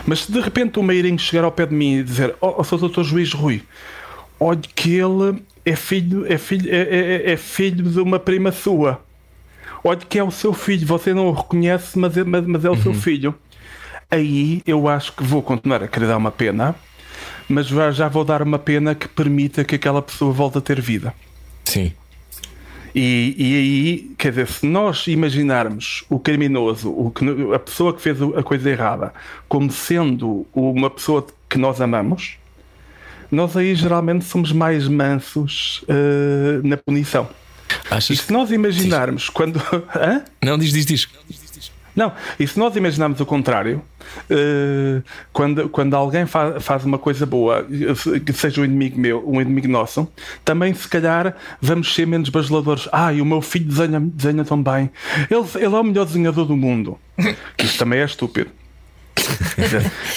[0.06, 2.64] Mas se de repente o Meirinho chegar ao pé de mim e dizer: Oh, oh
[2.64, 2.78] Sr.
[2.88, 3.02] Dr.
[3.04, 3.64] Juiz Rui,
[4.40, 9.00] olhe que ele é filho, é filho, é, é- é filho de uma prima sua.
[9.84, 12.70] Olhe que é o seu filho, você não o reconhece, mas é, mas, mas é
[12.70, 13.34] o seu filho.
[14.12, 16.76] Aí eu acho que vou continuar a querer dar uma pena,
[17.48, 20.82] mas já, já vou dar uma pena que permita que aquela pessoa volte a ter
[20.82, 21.14] vida.
[21.66, 21.94] Sim.
[22.94, 27.24] E, e aí, quer dizer, se nós imaginarmos o criminoso, o que,
[27.54, 29.14] a pessoa que fez a coisa errada,
[29.48, 32.39] como sendo uma pessoa que nós amamos,
[33.32, 37.28] nós aí geralmente somos mais mansos uh, na punição.
[37.90, 39.62] Achas E se nós imaginarmos quando.
[39.96, 40.24] Hã?
[40.44, 41.08] Não, diz, diz, diz.
[41.96, 43.82] Não, e se nós imaginarmos o contrário,
[44.30, 45.02] eh,
[45.34, 47.68] quando, quando alguém fa faz uma coisa boa,
[48.26, 50.08] que seja um inimigo meu, um inimigo nosso,
[50.46, 52.88] também se calhar vamos ser menos bajuladores.
[52.92, 54.90] Ah, e o meu filho desenha, desenha tão bem.
[55.30, 56.98] Ele, ele é o melhor desenhador do mundo.
[57.58, 58.50] Isso também é estúpido.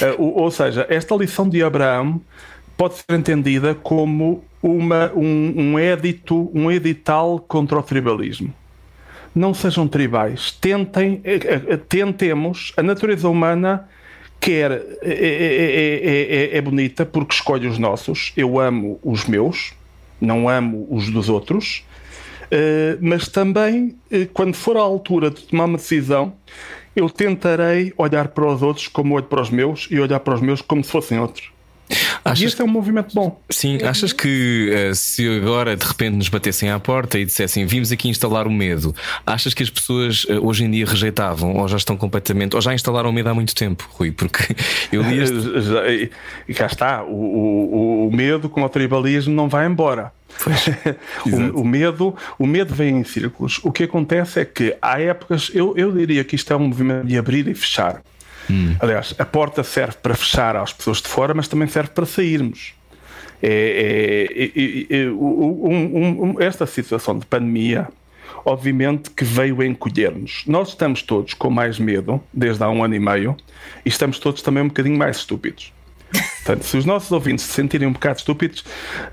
[0.00, 2.20] Eh, ou, ou seja, esta lição de Abraão
[2.76, 8.52] pode ser entendida como uma, um, um, edito, um edital contra o tribalismo
[9.34, 10.52] não sejam tribais.
[10.52, 11.22] Tentem,
[11.88, 13.88] tentemos, a natureza humana
[14.38, 18.32] quer é, é, é, é, bonita porque escolhe os nossos.
[18.36, 19.72] Eu amo os meus,
[20.20, 21.84] não amo os dos outros.
[22.52, 23.96] Uh, mas também,
[24.34, 26.34] quando for a altura de tomar uma decisão,
[26.94, 30.42] eu tentarei olhar para os outros como olho para os meus e olhar para os
[30.42, 31.50] meus como se fossem outros.
[32.24, 32.40] Achas...
[32.40, 33.40] E este é um movimento bom.
[33.50, 37.92] Sim, achas que uh, se agora de repente nos batessem à porta e dissessem vimos
[37.92, 38.94] aqui instalar o medo,
[39.26, 42.74] achas que as pessoas uh, hoje em dia rejeitavam ou já estão completamente, ou já
[42.74, 44.10] instalaram o medo há muito tempo, Rui?
[44.10, 44.54] Porque
[44.92, 46.10] eu li este...
[46.48, 50.12] E cá está, o, o, o medo com o tribalismo não vai embora.
[51.54, 53.60] o, o, medo, o medo vem em círculos.
[53.62, 57.06] O que acontece é que há épocas, eu, eu diria que isto é um movimento
[57.06, 58.02] de abrir e fechar.
[58.50, 58.76] Hum.
[58.80, 62.74] Aliás, a porta serve para fechar às pessoas de fora, mas também serve para sairmos.
[63.42, 67.88] É, é, é, um, um, esta situação de pandemia,
[68.44, 70.44] obviamente que veio encolher-nos.
[70.46, 73.36] Nós estamos todos com mais medo desde há um ano e meio
[73.84, 75.72] e estamos todos também um bocadinho mais estúpidos.
[76.44, 78.64] Portanto, se os nossos ouvintes se sentirem um bocado estúpidos,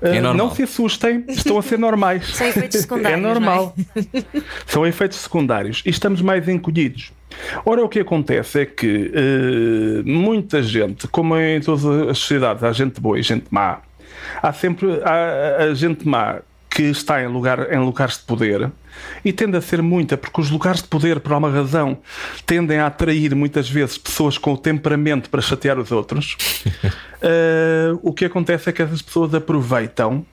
[0.02, 2.26] é uh, não se assustem, estão a ser normais.
[2.26, 3.18] São efeitos secundários.
[3.18, 3.74] É normal.
[3.94, 4.42] É?
[4.66, 7.12] São efeitos secundários e estamos mais encolhidos.
[7.64, 12.72] Ora, o que acontece é que uh, muita gente, como em todas as sociedades, há
[12.72, 13.78] gente boa e gente má,
[14.42, 18.70] há sempre há, a gente má que está em, lugar, em lugares de poder
[19.24, 21.98] e tende a ser muita, porque os lugares de poder, por alguma razão,
[22.46, 26.36] tendem a atrair muitas vezes pessoas com o temperamento para chatear os outros.
[27.22, 30.24] uh, o que acontece é que essas pessoas aproveitam,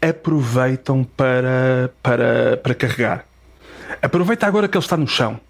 [0.00, 3.26] aproveitam para, para, para carregar.
[4.02, 5.40] Aproveita agora que ele está no chão.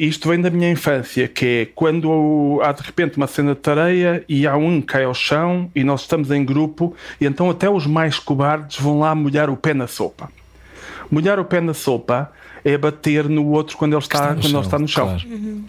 [0.00, 4.24] Isto vem da minha infância, que é quando há de repente uma cena de tareia
[4.28, 7.68] e há um que cai ao chão e nós estamos em grupo e então até
[7.68, 10.30] os mais cobardes vão lá molhar o pé na sopa.
[11.10, 12.32] Molhar o pé na sopa
[12.64, 15.06] é bater no outro quando ele está, está quando chão, ele está no chão.
[15.06, 15.28] Claro.
[15.28, 15.64] Uhum.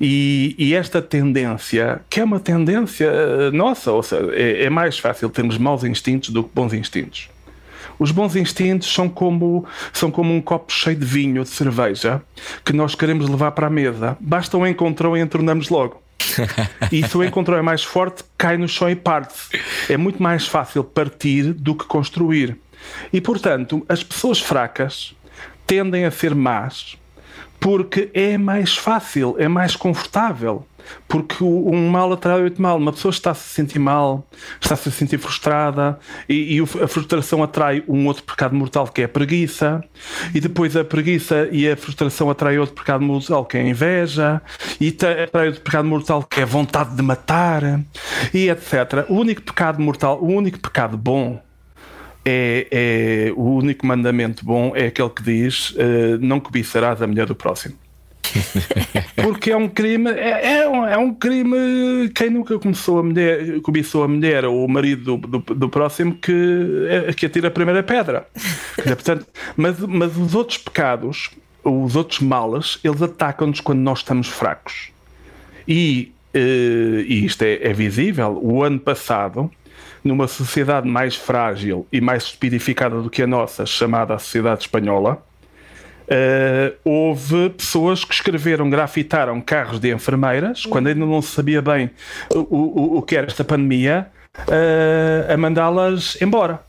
[0.00, 4.98] E, e, esta tendência, que é uma tendência eh, nossa, ou seja, é, é mais
[4.98, 7.28] fácil termos maus instintos do que bons instintos.
[7.98, 12.22] Os bons instintos são como, são como um copo cheio de vinho, de cerveja,
[12.64, 14.16] que nós queremos levar para a mesa.
[14.20, 16.02] Basta um encontrão e entornamos logo.
[16.90, 19.48] e se o encontrão é mais forte, cai no chão e parte-se.
[19.88, 22.56] É muito mais fácil partir do que construir.
[23.12, 25.14] E portanto, as pessoas fracas
[25.66, 26.96] tendem a ser más
[27.62, 30.66] porque é mais fácil, é mais confortável.
[31.08, 32.76] Porque um mal atrai outro mal.
[32.76, 34.26] Uma pessoa está a se sentir mal,
[34.60, 39.02] está a se sentir frustrada, e, e, a frustração atrai um outro pecado mortal que
[39.02, 39.82] é a preguiça,
[40.34, 44.42] e depois a preguiça e a frustração atrai outro pecado mortal que é a inveja,
[44.80, 44.88] e
[45.24, 47.62] atrai outro pecado mortal que é a vontade de matar,
[48.32, 49.06] e etc.
[49.08, 51.40] O único pecado mortal, o único pecado bom
[52.24, 57.26] é, é, o único mandamento bom é aquele que diz uh, não cobiçarás a mulher
[57.26, 57.74] do próximo.
[59.16, 62.08] Porque é um crime, é, é, um, é um crime.
[62.14, 66.14] Quem nunca começou a mulher, cobiçou a mulher ou o marido do, do, do próximo
[66.14, 68.26] que, é, que atira a primeira pedra.
[68.78, 69.26] Dizer, portanto,
[69.56, 71.30] mas, mas os outros pecados,
[71.64, 74.90] os outros males, eles atacam-nos quando nós estamos fracos.
[75.66, 78.38] E, uh, e isto é, é visível.
[78.42, 79.50] O ano passado,
[80.02, 85.24] numa sociedade mais frágil e mais estupidificada do que a nossa, chamada a sociedade espanhola,
[86.12, 91.90] Uh, houve pessoas que escreveram, grafitaram carros de enfermeiras, quando ainda não se sabia bem
[92.34, 94.08] o, o, o que era esta pandemia,
[94.40, 96.60] uh, a mandá-las embora.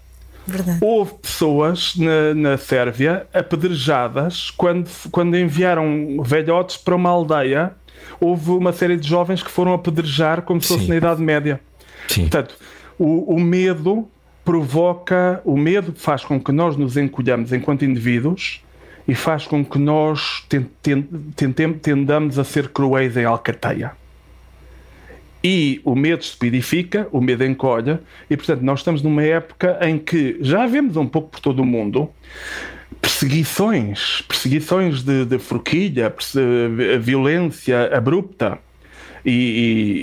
[0.47, 0.77] Verdade.
[0.81, 7.71] Houve pessoas na, na Sérvia apedrejadas quando, quando enviaram velhotes para uma aldeia.
[8.19, 11.59] Houve uma série de jovens que foram apedrejar como se fosse na Idade Média.
[12.07, 12.21] Sim.
[12.21, 12.55] Portanto,
[12.99, 14.07] o, o medo
[14.43, 18.61] provoca, o medo faz com que nós nos encolhamos enquanto indivíduos
[19.07, 20.45] e faz com que nós
[21.81, 23.91] tendamos a ser cruéis em alcateia.
[25.43, 27.99] E o medo estupidifica, o medo encolhe,
[28.29, 31.65] e portanto nós estamos numa época em que já vemos um pouco por todo o
[31.65, 32.09] mundo
[33.01, 36.39] perseguições, perseguições de, de forquilha, perse-
[37.01, 38.57] violência abrupta.
[39.25, 39.31] E,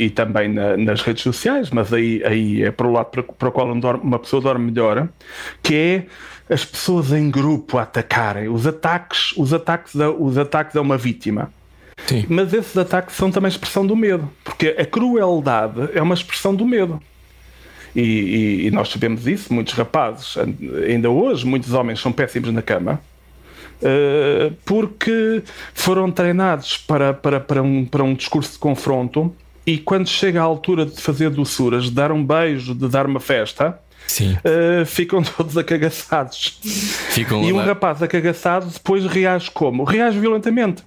[0.01, 3.22] e- e também na- nas redes sociais, mas aí, aí é para o lado para,
[3.22, 5.11] para o qual um uma pessoa dorme melhor,
[5.62, 6.07] que é
[6.51, 10.98] as pessoas em grupo a atacarem, os ataques, os ataques, a, os ataques a uma
[10.98, 11.53] vítima.
[12.07, 12.24] Sim.
[12.28, 16.64] Mas esses ataques são também expressão do medo, porque a crueldade é uma expressão do
[16.66, 17.01] medo.
[17.94, 20.36] E, e- e nós sabemos isso, muitos rapazes,
[20.88, 23.01] ainda hoje, muitos homens são péssimos na cama.
[23.82, 25.42] eh, porque
[25.72, 29.34] foram treinados para, para, para, um, para um discurso de confronto
[29.66, 33.20] e quando chega a altura de fazer doçuras, de dar um beijo, de dar uma
[33.20, 33.78] festa,
[34.11, 34.36] Sim.
[34.42, 36.58] eh, ficam todos acagaçados.
[37.11, 39.84] Ficam E um lá- rapaz acagaçado depois reage como?
[39.84, 40.82] Reage violentamente.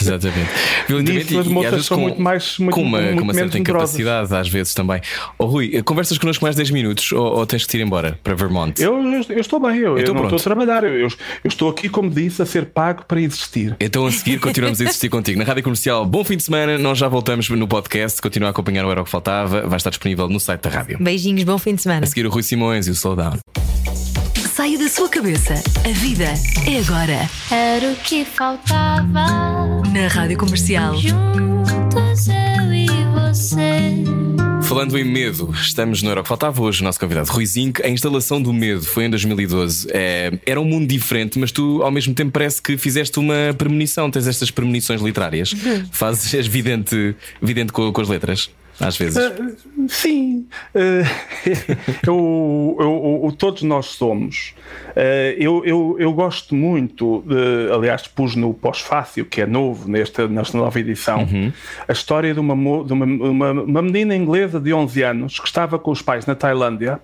[0.00, 0.48] Exatamente.
[0.88, 3.16] Violentamente Nisso as e- e às vezes são com, muito mais- muito- com uma, muito
[3.18, 5.00] com uma certa incapacidade, às vezes também.
[5.38, 8.80] Oh, Rui, conversas connosco mais 10 minutos ou, ou tens que ir embora para Vermont?
[8.82, 10.36] Eu, eu, eu estou bem, eu, eu Então não pronto.
[10.36, 10.84] estou a trabalhar.
[10.84, 13.76] Eu, eu, eu estou aqui, como disse, a ser pago para existir.
[13.80, 16.04] Então a seguir continuamos a existir contigo na Rádio Comercial.
[16.06, 18.20] Bom fim de semana, nós já voltamos no podcast.
[18.20, 20.98] Continua a acompanhar o Era o que Faltava, vai estar disponível no site da rádio.
[21.00, 22.04] Beijinhos, bom fim de semana.
[22.04, 23.38] A seguir o Rui Simões e o Slowdown.
[24.60, 25.54] Saia da sua cabeça.
[25.86, 26.34] A vida
[26.66, 27.30] é agora.
[27.50, 29.24] Era o que faltava.
[29.90, 30.98] Na Rádio Comercial.
[30.98, 34.04] Juntos eu e você.
[34.64, 36.82] Falando em medo, estamos no Era o que Faltava hoje.
[36.82, 37.82] O nosso convidado Rui Zinc.
[37.82, 39.88] A instalação do medo foi em 2012.
[39.92, 44.10] É, era um mundo diferente, mas tu ao mesmo tempo parece que fizeste uma premonição.
[44.10, 45.54] Tens estas premonições literárias.
[45.90, 48.50] Fazes, és vidente, vidente com, com as letras,
[48.80, 49.16] às vezes.
[49.88, 51.02] Sim, eh,
[52.06, 54.54] eu, eu- eu- todos nós somos.
[54.96, 60.26] Eh, eu, eu, eu gosto muito, de, aliás, pus no pós-fácil, que é novo nesta,
[60.28, 61.26] nesta nova edição,
[61.88, 62.54] a história de, uma,
[62.84, 66.34] de uma, uma, uma menina inglesa de 11 anos que estava com os pais na
[66.34, 67.00] Tailândia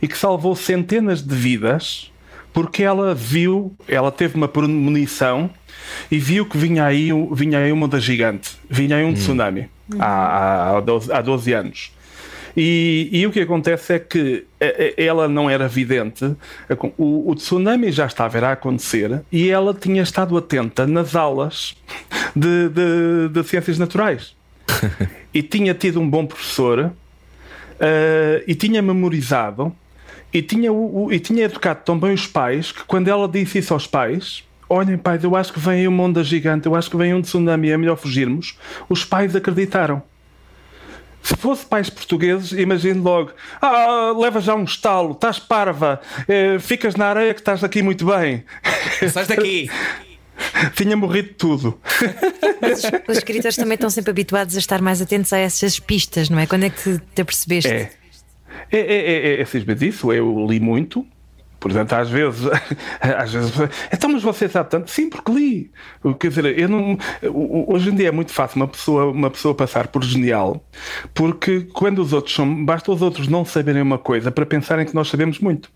[0.00, 2.10] e que salvou centenas de vidas
[2.52, 5.48] porque ela viu, ela teve uma premonição
[6.10, 9.68] e viu que vinha aí, vinha aí uma onda gigante, vinha aí um tsunami
[9.98, 11.92] há, há, 12, há 12 anos.
[12.56, 14.44] E, e o que acontece é que
[14.96, 16.34] ela não era vidente,
[16.98, 21.76] o, o tsunami já estava a acontecer e ela tinha estado atenta nas aulas
[22.34, 24.34] de, de- de ciências naturais.
[25.32, 26.92] e tinha tido um bom professor
[27.78, 29.72] eh, e tinha memorizado
[30.32, 33.58] e tinha, o, o- e tinha educado tão bem os pais que quando ela disse
[33.58, 36.88] isso aos pais, olhem pais, eu acho que vem aí uma onda gigante, eu acho
[36.88, 38.56] que vem um tsunami, é melhor fugirmos,
[38.88, 40.02] os pais acreditaram.
[41.22, 46.94] Se fosse pais portugueses, imagine logo: ah, leva já um estalo, estás parva, eh, ficas
[46.94, 48.42] na areia que estás aqui muito bem.
[49.12, 49.68] Sais daqui!
[50.74, 51.78] Tinha morrido tudo.
[53.06, 56.46] Os escritores também estão sempre habituados a estar mais atentos a essas pistas, não é?
[56.46, 57.70] Quando é que te apercebeste?
[57.70, 57.90] É.
[58.72, 60.10] É, é, é, é, é simplesmente isso.
[60.10, 61.06] Eu li muito.
[61.60, 62.48] Portanto, às vezes,
[63.00, 63.52] às vezes,
[63.92, 64.90] então, mas você sabe tanto?
[64.90, 65.70] Sim, porque li.
[66.18, 66.98] Quer dizer, eu não,
[67.68, 70.64] hoje em dia é muito fácil uma pessoa, uma pessoa passar por genial,
[71.14, 74.94] porque quando os outros são, basta os outros não saberem uma coisa para pensarem que
[74.94, 75.70] nós sabemos muito.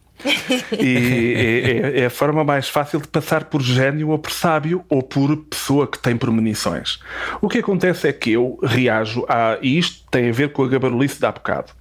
[0.79, 5.03] E é, é- a forma mais fácil de passar por gênio ou por sábio ou
[5.03, 6.99] por pessoa que tem premonições.
[7.41, 9.59] O que acontece é que eu reajo a.
[9.61, 11.73] E isto tem a ver com a gabarulice de há bocado.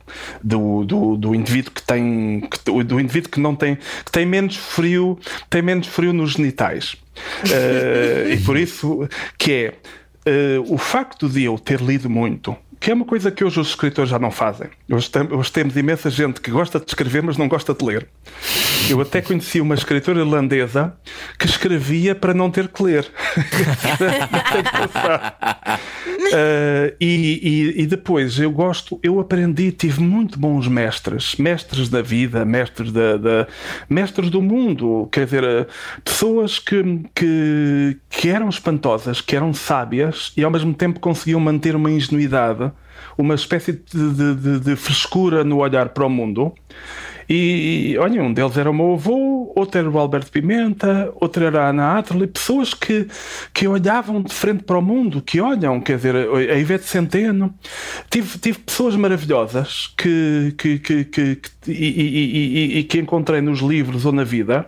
[0.43, 2.41] Do, do, do indivíduo que tem.
[2.41, 3.75] que- do indivíduo que não tem.
[4.05, 5.17] que tem menos frio.
[5.49, 6.95] tem menos frio nos genitais.
[7.51, 9.07] Eh, e por isso
[9.37, 9.73] que é.
[10.25, 13.69] eh, o facto de eu ter lido muito que é uma coisa que hoje os
[13.69, 14.67] escritores já não fazem.
[14.91, 18.05] Hoje, hoje temos imensa gente que gosta de escrever, mas não gosta de ler.
[18.89, 20.93] Eu até conheci uma escritora irlandesa
[21.39, 23.09] que escrevia para não ter que ler.
[26.33, 27.39] Uh, e,
[27.77, 32.91] e- e depois eu gosto, eu aprendi, tive muito bons mestres, mestres da vida, mestres,
[32.91, 33.47] da, da-
[33.89, 35.65] mestres do mundo, quer dizer, uh,
[36.03, 36.83] pessoas que,
[37.15, 42.72] que, que eram espantosas, que eram sábias e ao mesmo tempo conseguiam manter uma ingenuidade,
[43.17, 46.53] uma espécie de, de- de- frescura no olhar para o mundo.
[47.29, 51.63] E olha, um deles era o meu avô, outro era o Alberto Pimenta, outro era
[51.63, 53.07] a Ana Atterley, pessoas que,
[53.53, 57.53] que olhavam de frente para o mundo, que olham, quer dizer, a Ivete Centeno.
[58.09, 63.39] Tive, tive pessoas maravilhosas que, que, que, que, que- e, e- e- e que encontrei
[63.39, 64.65] nos livros ou na vida,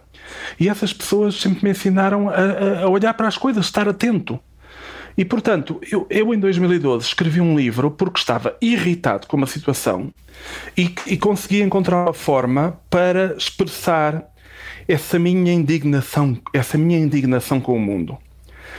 [0.57, 4.39] e essas pessoas sempre me ensinaram a- a olhar para as coisas, estar atento.
[5.17, 10.13] E portanto, eu, eu em 2012 escrevi um livro porque estava irritado com uma situação
[10.77, 14.25] e, e consegui encontrar uma forma para expressar
[14.87, 18.17] essa minha indignação, essa minha indignação com o mundo.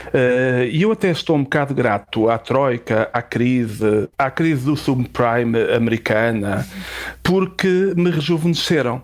[0.07, 4.75] Uh, E eu até estou um bocado grato à Troika, à crise, à crise do
[4.75, 6.65] subprime americana,
[7.23, 9.01] porque me rejuvenesceram.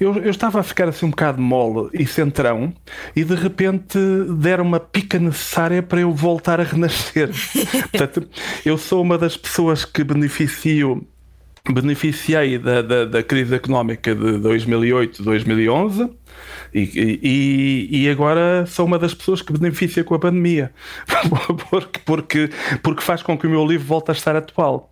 [0.00, 2.72] Eu, eu estava a ficar assim um bocado mole e centrão
[3.14, 3.98] e de repente
[4.38, 7.30] deram uma pica necessária para eu voltar a renascer.
[7.90, 8.28] Portanto,
[8.64, 11.06] eu sou uma das pessoas que beneficio
[11.70, 16.08] beneficiei da, da, da crise económica de 2008, 2011
[16.72, 16.80] e,
[17.22, 20.72] e, e agora sou uma das pessoas que beneficia com a pandemia
[21.70, 22.50] porque, porque,
[22.82, 24.90] porque faz com que o meu livro volte a estar atual.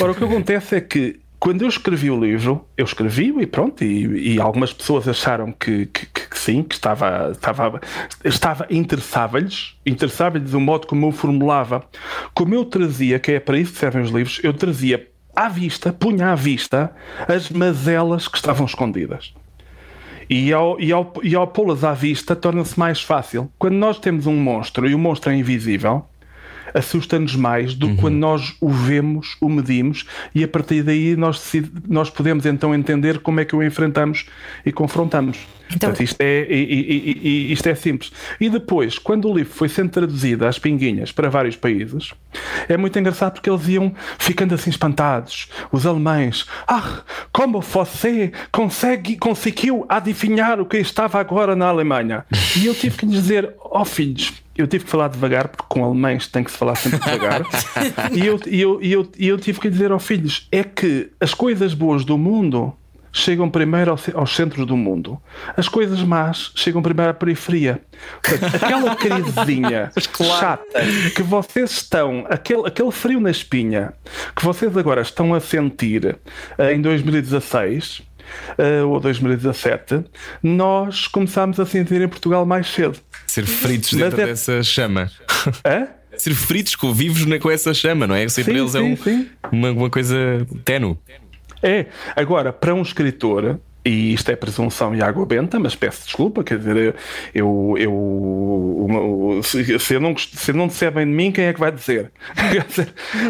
[0.00, 3.82] Ora, o que acontece é que quando eu escrevi o livro, eu escrevi e pronto,
[3.82, 7.80] e, e algumas pessoas acharam que, que, que sim, que estava, estava,
[8.24, 11.84] estava interessava-lhes, interessava-lhes o modo como eu formulava,
[12.32, 15.92] como eu trazia, que é para isso que servem os livros, eu trazia à vista,
[15.92, 16.94] punha à vista
[17.26, 19.34] as mazelas que estavam escondidas.
[20.30, 23.50] E ao, e ao, e ao pô-las à vista torna-se mais fácil.
[23.58, 26.06] Quando nós temos um monstro e o monstro é invisível,
[26.74, 31.52] assusta-nos mais do que quando nós o vemos, o medimos e a partir daí nós,
[31.88, 34.26] nós podemos então entender como é que o enfrentamos
[34.64, 35.38] e confrontamos.
[35.74, 38.12] Então- Portanto, isto é, e- e- e- isto é simples.
[38.40, 42.12] E depois, quando o livro foi sendo traduzido às pinguinhas para vários países,
[42.68, 45.48] é muito engraçado porque eles iam ficando assim espantados.
[45.70, 47.02] Os alemães, ah,
[47.32, 52.24] como você consegue, conseguiu adivinhar o que estava agora na Alemanha?
[52.56, 55.84] E eu tive que lhes dizer, ó filhos, eu tive que falar devagar, porque com
[55.84, 57.42] alemães tem que se falar sempre devagar.
[58.12, 61.08] e, eu, e, eu, e, eu, e eu tive que dizer ao filhos: é que
[61.20, 62.74] as coisas boas do mundo
[63.12, 65.20] chegam primeiro aos centros do mundo.
[65.56, 67.80] As coisas más chegam primeiro à periferia.
[68.22, 69.92] Portanto, aquela crisezinha
[70.38, 70.80] chata
[71.14, 73.92] que vocês estão, aquele, aquele frio na espinha
[74.34, 76.16] que vocês agora estão a sentir
[76.58, 78.02] eh, em 2016.
[78.56, 80.04] eh, ou 2017,
[80.42, 82.98] nós começámos a sentir em Portugal mais cedo.
[83.26, 85.10] Ser fritos dentro é- dessa chama.
[85.66, 85.88] Hã?
[86.16, 88.28] Ser fritos com vivos na- com essa chama, não é?
[88.28, 89.28] Ser para Sim, eles é sim, um- sim.
[89.50, 90.96] Uma, uma coisa tenue.
[91.62, 91.86] É.
[92.16, 96.58] Agora, para um escritor, e isto é presunção e água benta, mas peço desculpa, quer
[96.58, 96.94] dizer,
[97.34, 101.60] eu, eu se, se eu não, se não disser bem de mim, quem é que
[101.60, 102.12] vai dizer?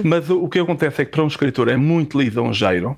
[0.05, 2.97] Mas o, o que acontece é que para um escritor é muito lisonjeiro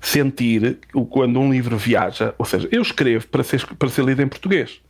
[0.00, 0.78] sentir
[1.10, 4.80] quando um livro viaja, ou seja, eu escrevo para ser, para ser lido em português.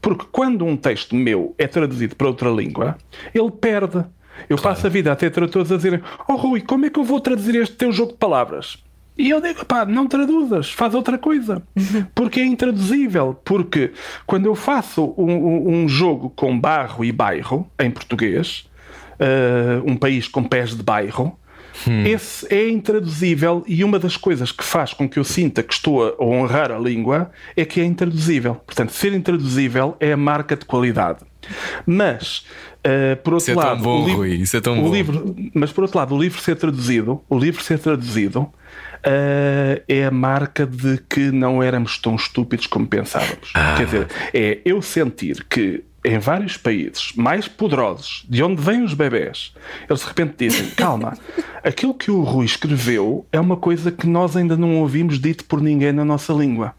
[0.00, 2.96] Porque quando um texto meu é traduzido para outra língua,
[3.34, 4.04] ele perde.
[4.48, 7.04] Eu passo a vida a ter tradutores a dizerem: Oh Rui, como é que eu
[7.04, 8.76] vou traduzir este teu jogo de palavras?
[9.18, 11.62] E eu digo: pá, não traduzas, faz outra coisa.
[12.14, 13.38] Porque é intraduzível.
[13.44, 13.92] Porque
[14.26, 18.68] quando eu faço um, um- um jogo com barro e bairro, em português,
[19.18, 21.38] eh, um país com pés de bairro,
[22.06, 26.02] esse é intraduzível e uma das coisas que faz com que eu sinta que estou
[26.18, 28.54] a honrar a língua é que é intraduzível.
[28.54, 31.18] Portanto, ser intraduzível é a marca de qualidade.
[31.86, 32.44] Mas,
[32.82, 34.82] eh, por outro Isso é tão lado, bom, o livro, Rui, isso é tão o
[34.84, 34.92] bom.
[34.94, 38.48] livro- mas por outro lado, o livro ser traduzido, o livro ser traduzido
[39.06, 43.52] eh, é a marca de que não éramos tão estúpidos como pensávamos.
[43.54, 43.76] Ah.
[43.76, 48.94] Quer dizer, é eu sentir que em vários países mais poderosos, de onde vêm os
[48.94, 49.54] bebés,
[49.88, 51.16] eles de repente dizem: calma,
[51.62, 55.60] aquilo que o Rui escreveu é uma coisa que nós ainda não ouvimos dito por
[55.60, 56.74] ninguém na nossa língua.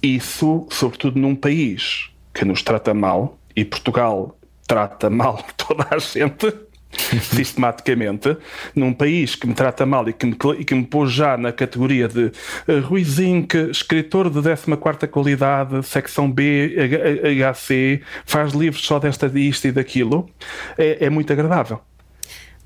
[0.00, 6.52] Isso, sobretudo num país que nos trata mal, e Portugal trata mal toda a gente,
[7.22, 8.36] sistematicamente,
[8.74, 11.52] num país que me trata mal e que me, e que me pôs já na
[11.52, 18.84] categoria de uh, Rui Zinck, escritor de 14 qualidade, secção B, H- HC, faz livros
[18.84, 20.28] só desta, disto e daquilo,
[20.76, 21.80] é, é muito agradável.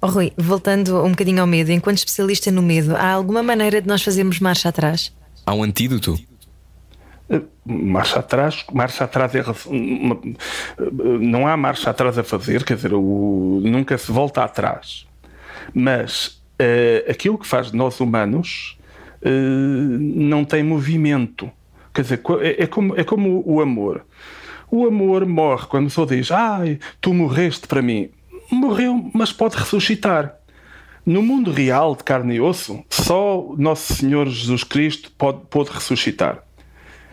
[0.03, 3.89] Oh, Rui, voltando um bocadinho ao medo, enquanto especialista no medo, há alguma maneira de
[3.89, 5.13] nós fazermos marcha atrás?
[5.45, 6.19] Há um antídoto.
[7.65, 9.43] Marcha atrás, marcha atrás é
[11.21, 15.07] não há marcha atrás a fazer, quer dizer, o- nunca se volta atrás.
[15.73, 18.79] Mas eh, aquilo que faz de nós humanos
[19.23, 21.51] eh, não tem movimento.
[21.95, 24.05] Quer dizer, é, é como, é como o amor.
[24.71, 28.11] O amor morre quando a pessoa diz: Ai, tu morreste para mim.
[28.51, 30.35] Morreu, mas pode ressuscitar.
[31.07, 36.45] No mundo real de carne e osso, só Nosso Senhor Jesus Cristo pode, pode ressuscitar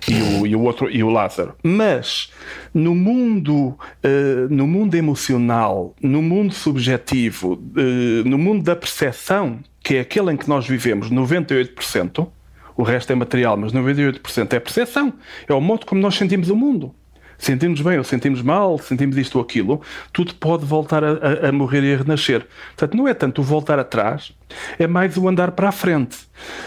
[0.10, 1.56] e o, e o outro e o Lázaro.
[1.62, 2.32] Mas
[2.74, 9.96] no mundo, eh, no mundo emocional, no mundo subjetivo, eh, no mundo da percepção, que
[9.96, 12.28] é aquele em que nós vivemos, 98%,
[12.76, 15.14] o resto é material, mas 98% é percepção,
[15.48, 16.94] é o modo como nós sentimos o mundo.
[17.38, 19.82] Sentimos bem ou sentimos mal, sentimos isto ou aquilo,
[20.12, 22.46] tudo pode voltar a, a- morrer e a renascer.
[22.76, 24.34] Portanto, não é tanto o voltar atrás,
[24.80, 26.18] é mais o andar para a frente,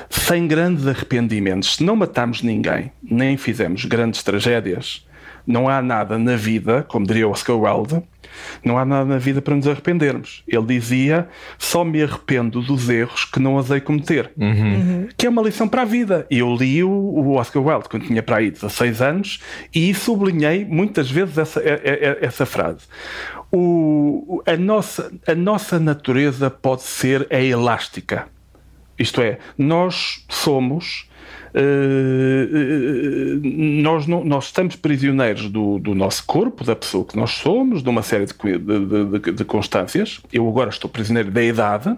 [0.09, 1.77] sem grandes arrependimentos.
[1.77, 5.07] Se não matámos ninguém, nem fizemos grandes tragédias,
[5.47, 8.03] Não há nada na vida, como diria Oscar Wilde,
[8.65, 10.43] não há nada na vida para nos arrependermos.
[10.47, 11.29] Ele dizia:
[11.59, 14.31] só me arrependo dos erros que não osei cometer.
[15.17, 16.27] Que é uma lição para a vida.
[16.31, 19.41] E eu li o, o Oscar Wilde quando tinha para aí 16 anos
[19.75, 21.61] e sublinhei muitas vezes essa,
[22.21, 22.87] essa frase.
[23.53, 28.29] O- a, nossa, a nossa natureza pode ser é elástica.
[28.99, 31.09] Isto é, nós somos.
[31.55, 33.39] Eh, eh,
[33.83, 37.89] nós, não- nós estamos prisioneiros do, do nosso corpo, da pessoa que nós somos, de
[37.89, 40.21] uma série de, de, de- de- constâncias.
[40.33, 41.97] Eu agora estou prisioneiro da idade,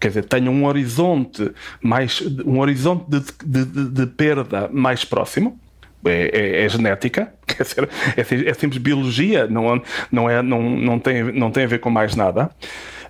[0.00, 1.50] quer dizer, tenho um horizonte
[1.80, 5.58] mais um horizonte de, de- de- de perda mais próximo.
[6.04, 9.80] É, é- é genética, quer dizer, é, é simples biologia, não,
[10.10, 12.50] não, é, não, não, tem, não tem a ver com mais nada.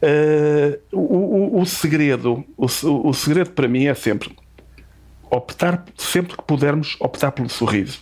[0.03, 0.99] Eh, o,
[1.57, 2.66] o- o segredo, o,
[3.09, 4.30] o segredo para mim é sempre
[5.33, 8.01] optar, sempre que pudermos, optar pelo sorriso.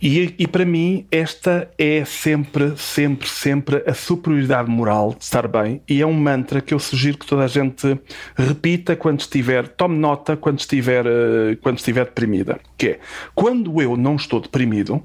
[0.00, 5.80] E, e para mim, esta é sempre, sempre, sempre a superioridade moral de estar bem.
[5.88, 7.98] E é um mantra que eu sugiro que toda a gente
[8.36, 12.60] repita quando estiver, tome nota quando estiver, eh, quando estiver deprimida.
[12.76, 13.00] Que é,
[13.34, 15.02] quando eu não estou deprimido,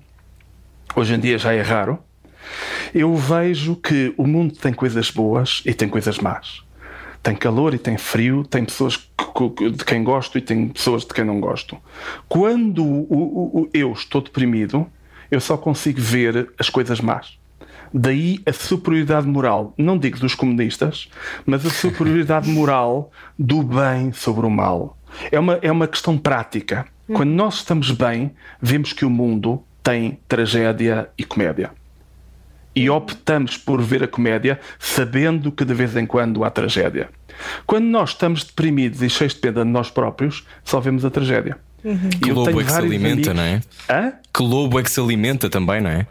[0.95, 1.97] hoje em dia já é raro,
[2.93, 6.63] eu vejo que o mundo tem coisas boas e tem coisas más.
[7.23, 8.93] Tem calor e tem frio, tem pessoas
[9.77, 11.77] de quem gosto e tem pessoas de quem não gosto.
[12.27, 14.87] Quando o- o- o- eu estou deprimido,
[15.29, 17.37] eu só consigo ver as coisas más.
[17.93, 21.09] Daí a superioridade moral, não digo dos comunistas,
[21.45, 24.97] mas a superioridade moral do bem sobre o mal.
[25.31, 26.85] É uma, é uma questão prática.
[27.13, 31.71] Quando nós estamos bem, vemos que o mundo tem tragédia e comédia
[32.75, 37.09] e optamos por ver a comédia sabendo que de vez em quando há tragédia.
[37.65, 41.57] Quando nós estamos deprimidos e cheios de pena de nós próprios, só vemos a tragédia.
[42.21, 43.61] Que Eu lobo é que se alimenta, amigos- não é?
[43.89, 44.13] Hã?
[44.33, 46.05] Que lobo é que se alimenta também, não é?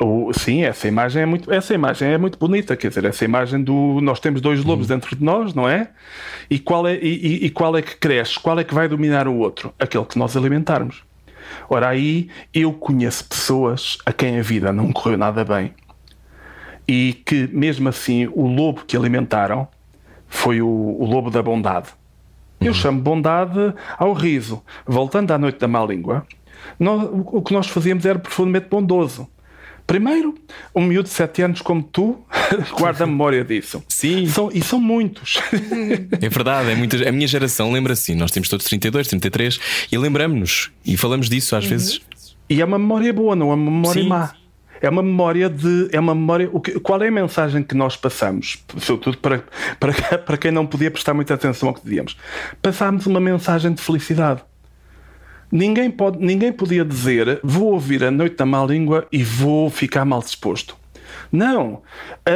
[0.00, 3.60] O- sim, essa imagem é muito, essa imagem é muito bonita, quer dizer, essa imagem
[3.64, 5.88] do nós temos dois lobos dentro de nós, não é?
[6.48, 8.38] E qual é e- e qual é que cresce?
[8.38, 9.74] Qual é que vai dominar o outro?
[9.76, 11.02] Aquele que nós alimentarmos.
[11.68, 15.72] Ora aí eu conheço pessoas a quem a vida não correu nada bem
[16.88, 19.68] e que mesmo assim o lobo que alimentaram
[20.26, 21.88] foi o, o lobo da bondade.
[22.60, 24.62] Eu chamo bondade ao riso.
[24.86, 26.26] Voltando à noite da má língua,
[26.78, 29.28] nós- o que nós fazíamos era profundamente bondoso.
[29.86, 30.34] Primeiro,
[30.74, 32.18] um miúdo de 7 anos como tu
[32.78, 33.82] guarda a memória disso.
[33.88, 34.26] Sim.
[34.26, 35.38] São, e são muitos.
[36.20, 38.14] É verdade, é muita, a minha geração lembra assim.
[38.14, 39.60] Nós temos todos 32, 33
[39.92, 42.00] e lembramos-nos e falamos disso às vezes.
[42.50, 44.08] E é uma memória boa, não é uma memória Sim.
[44.08, 44.32] má.
[44.80, 45.88] É uma memória de.
[45.92, 46.48] É uma memória.
[46.52, 48.62] O que, qual é a mensagem que nós passamos?
[48.78, 49.42] Sobretudo para,
[49.78, 52.16] para, para quem não podia prestar muita atenção ao que dizíamos.
[52.62, 54.42] Passámos uma mensagem de felicidade.
[55.50, 60.04] Ninguém, pode, ninguém podia dizer vou ouvir a noite da má língua e vou ficar
[60.04, 60.76] mal disposto.
[61.32, 61.82] Não.
[62.26, 62.32] Ah,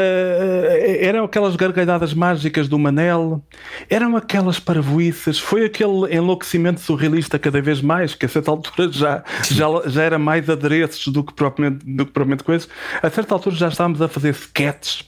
[1.00, 3.42] eram aquelas gargalhadas mágicas do Manel,
[3.88, 9.22] eram aquelas parvoices, foi aquele enlouquecimento surrealista cada vez mais, que a certa altura já,
[9.50, 12.68] já, já era mais adereços do que, propriamente, do que propriamente coisas.
[13.02, 15.04] A certa altura já estávamos a fazer sketches.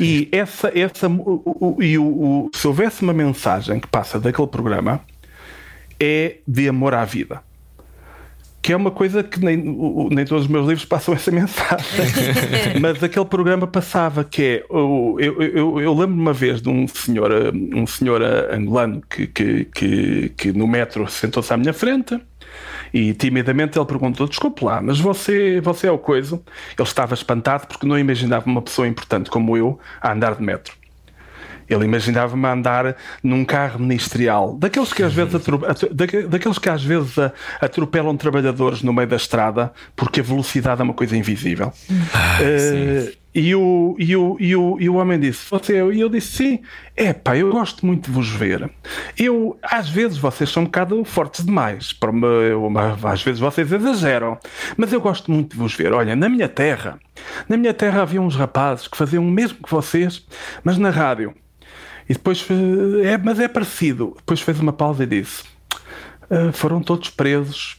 [0.00, 5.00] E essa, essa, o, o- e o- se houvesse uma mensagem que passa daquele programa,
[5.98, 7.42] é de amor à vida.
[8.62, 11.86] Que é uma coisa que nem, nem todos os meus livros passam essa mensagem.
[12.80, 14.64] Mas aquele programa passava, que é.
[14.68, 20.28] Eu, eu, eu lembro uma vez de um senhor, um senhor angolano que, que, que,
[20.36, 22.20] que no metro sentou-se à minha frente
[22.92, 26.40] e timidamente ele perguntou: Desculpe lá, mas você, você é o coisa?
[26.78, 30.79] Ele estava espantado porque não imaginava uma pessoa importante como eu a andar de metro.
[31.70, 35.32] Ele imaginava-me andar num carro ministerial, daqueles que às vezes,
[36.28, 37.14] daqueles que às vezes
[37.60, 41.72] atropelam trabalhadores no meio da estrada porque a velocidade é uma coisa invisível.
[42.40, 45.74] Eh, e, o, e, o, e, o, e o homem disse: Você?
[45.92, 46.58] E eu disse: Sim,
[46.96, 48.68] é pá, eu gosto muito de vos ver.
[49.16, 53.70] Eu, às vezes vocês são um bocado fortes demais, para uma- uma- às vezes vocês
[53.70, 54.36] exageram,
[54.76, 55.92] mas eu gosto muito de vos ver.
[55.92, 56.98] Olha, na minha terra,
[57.48, 60.26] na minha terra havia uns rapazes que faziam o mesmo que vocês,
[60.64, 61.32] mas na rádio.
[62.10, 62.44] E depois,
[63.04, 64.14] é, mas é parecido.
[64.16, 65.44] Depois fez uma pausa e disse:
[66.28, 67.76] "Ah, Foram todos presos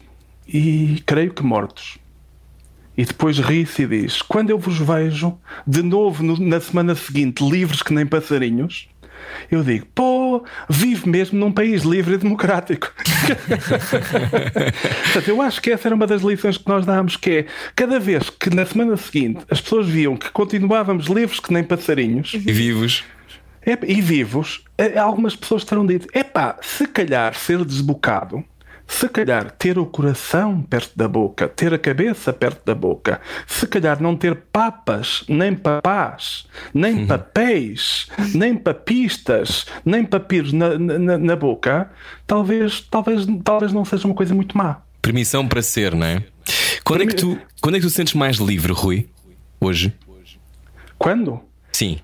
[0.47, 1.97] e creio que mortos.
[2.97, 5.37] E depois ri-se e diz: Quando eu vos vejo
[5.67, 8.87] de novo no- na semana seguinte, livres que nem passarinhos,
[9.51, 12.89] eu digo: Pô, vive mesmo num país livre e democrático.
[15.03, 17.45] Portanto, eu acho que essa era uma das lições que nós dámos: que é
[17.75, 22.33] cada vez que na semana seguinte as pessoas viam que continuávamos livres que nem passarinhos.
[22.33, 23.03] E vivos.
[23.65, 28.43] É, e vivos, eh, algumas pessoas terão dito: epá, se calhar ser desbocado,
[28.87, 33.65] se calhar ter o coração perto da boca, ter a cabeça perto da boca, se
[33.65, 41.35] calhar não ter papas, nem papás, nem papéis, nem papistas, nem papiros na, na, na
[41.35, 41.89] boca,
[42.27, 44.81] talvez, talvez, talvez não seja uma coisa muito má.
[45.01, 46.23] Permissão para ser, não é?
[46.83, 49.07] Quando é que tu, quando é que tu sentes mais livre, Rui?
[49.59, 49.93] Hoje?
[50.97, 51.39] Quando?
[51.71, 51.99] Sim.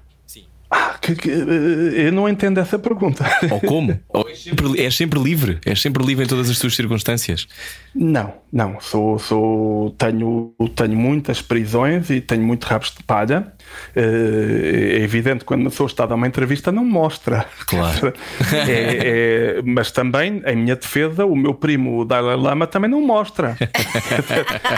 [0.69, 3.25] Ah, que- que- eu não entendo essa pergunta.
[3.49, 3.99] Ou como?
[4.09, 5.57] Ou és sempre, és sempre livre?
[5.65, 7.47] És sempre livre em todas as tuas circunstâncias?
[7.95, 8.79] Não, não.
[8.79, 13.51] Sou, sou, tenho, tenho muitas prisões e tenho muito rabos de palha.
[13.95, 17.45] Eh, É evidente quando uma pessoa está a dar uma entrevista não mostra.
[17.65, 18.13] Claro.
[18.67, 23.01] É- é- mas também, em minha defesa, o meu primo o Dalai Lama também não
[23.01, 23.57] mostra.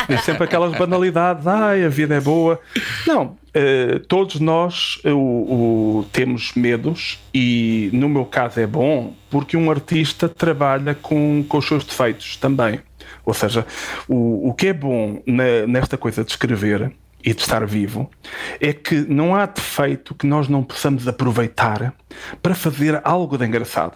[0.07, 1.45] Diz sempre aquelas banalidades.
[1.47, 2.59] Ai, a vida é boa.
[3.07, 3.37] Não.
[3.53, 9.55] eh, todos nós eh, o- o- temos medos e no meu caso é bom porque
[9.55, 12.81] um artista trabalha com, com os seus defeitos também.
[13.25, 13.65] Ou seja,
[14.05, 16.91] o, o que é bom na- nesta coisa de escrever
[17.23, 18.11] e de estar vivo
[18.59, 21.93] é que não há defeito que nós não possamos aproveitar
[22.41, 23.95] para fazer algo de engraçado.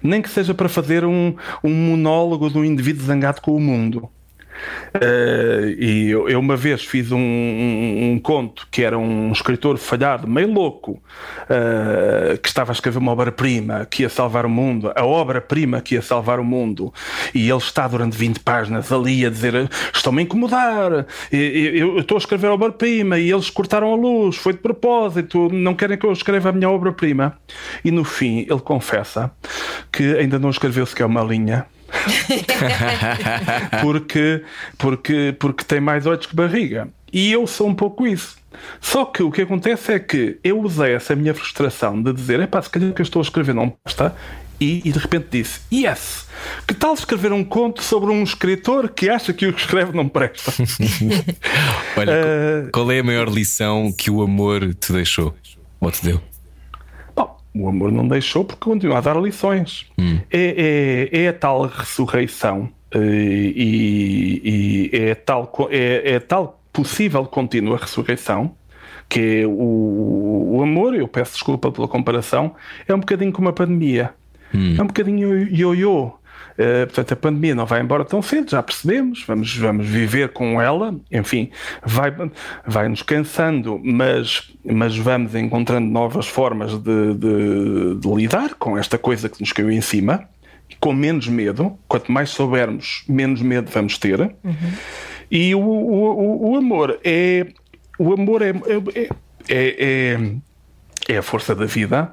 [0.00, 1.34] Nem que seja para fazer um,
[1.64, 4.08] um monólogo de um indivíduo zangado com o mundo.
[4.94, 9.76] Eh, e eu, eu uma vez fiz um, um- um conto que era um escritor
[9.78, 11.02] falhado, meio louco,
[11.48, 15.94] eh, que estava a escrever uma obra-prima que ia salvar o mundo, a obra-prima que
[15.94, 16.92] ia salvar o mundo,
[17.34, 22.18] e ele está durante 20 páginas ali a dizer: Estão-me a incomodar, eu estou a
[22.18, 26.12] escrever a obra-prima e eles cortaram a luz, foi de propósito, não querem que eu
[26.12, 27.38] escreva a minha obra-prima.
[27.84, 29.30] E no fim ele confessa
[29.92, 31.66] que ainda não escreveu sequer uma linha
[33.82, 34.42] porque,
[34.78, 36.88] porque, porque tem mais olhos que barriga.
[37.12, 38.36] E eu sou um pouco isso.
[38.80, 42.60] Só que o que acontece é que eu usei essa minha frustração de dizer: epá,
[42.60, 44.14] se calhar o que eu estou a escrever não basta.
[44.58, 46.26] E, e de repente disse: Yes,
[46.66, 50.08] que tal escrever um conto sobre um escritor que acha que o que escreve não
[50.08, 50.50] presta?
[51.96, 55.34] Olha, Eh, qual é a maior lição que o amor te deixou?
[55.78, 56.20] Ou te deu?
[57.58, 59.86] O amor não deixou porque continua a dar lições.
[60.30, 67.24] É, é, é a tal ressurreição eh, e, e é, tal, é, é tal possível
[67.24, 68.54] contínua ressurreição
[69.08, 72.54] que é o, o amor, eu peço desculpa pela comparação,
[72.88, 74.12] é um bocadinho como a pandemia.
[74.78, 76.12] É um bocadinho ioiô.
[76.58, 80.60] Uh, portanto, a pandemia não vai embora tão cedo, já percebemos, vamos, vamos viver com
[80.60, 81.50] ela, enfim,
[81.84, 82.10] vai,
[82.66, 88.96] vai nos cansando, mas, mas vamos encontrando novas formas de, de- de lidar com esta
[88.96, 90.28] coisa que nos caiu em cima,
[90.80, 91.78] com menos medo.
[91.86, 94.34] Quanto mais soubermos, menos medo vamos ter.
[95.30, 97.46] E o, o, o- o amor é.
[97.98, 99.08] O amor é, é,
[99.48, 100.18] é,
[101.08, 102.12] é, é a força da vida,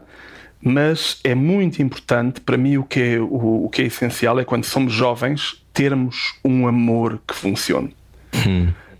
[0.63, 4.45] mas é muito importante para mim o que é, o, o que é essencial é
[4.45, 7.95] quando somos jovens termos um amor que funcione.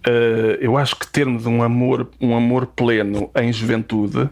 [0.06, 4.30] Uh, eu acho que termos um amor, um amor pleno em juventude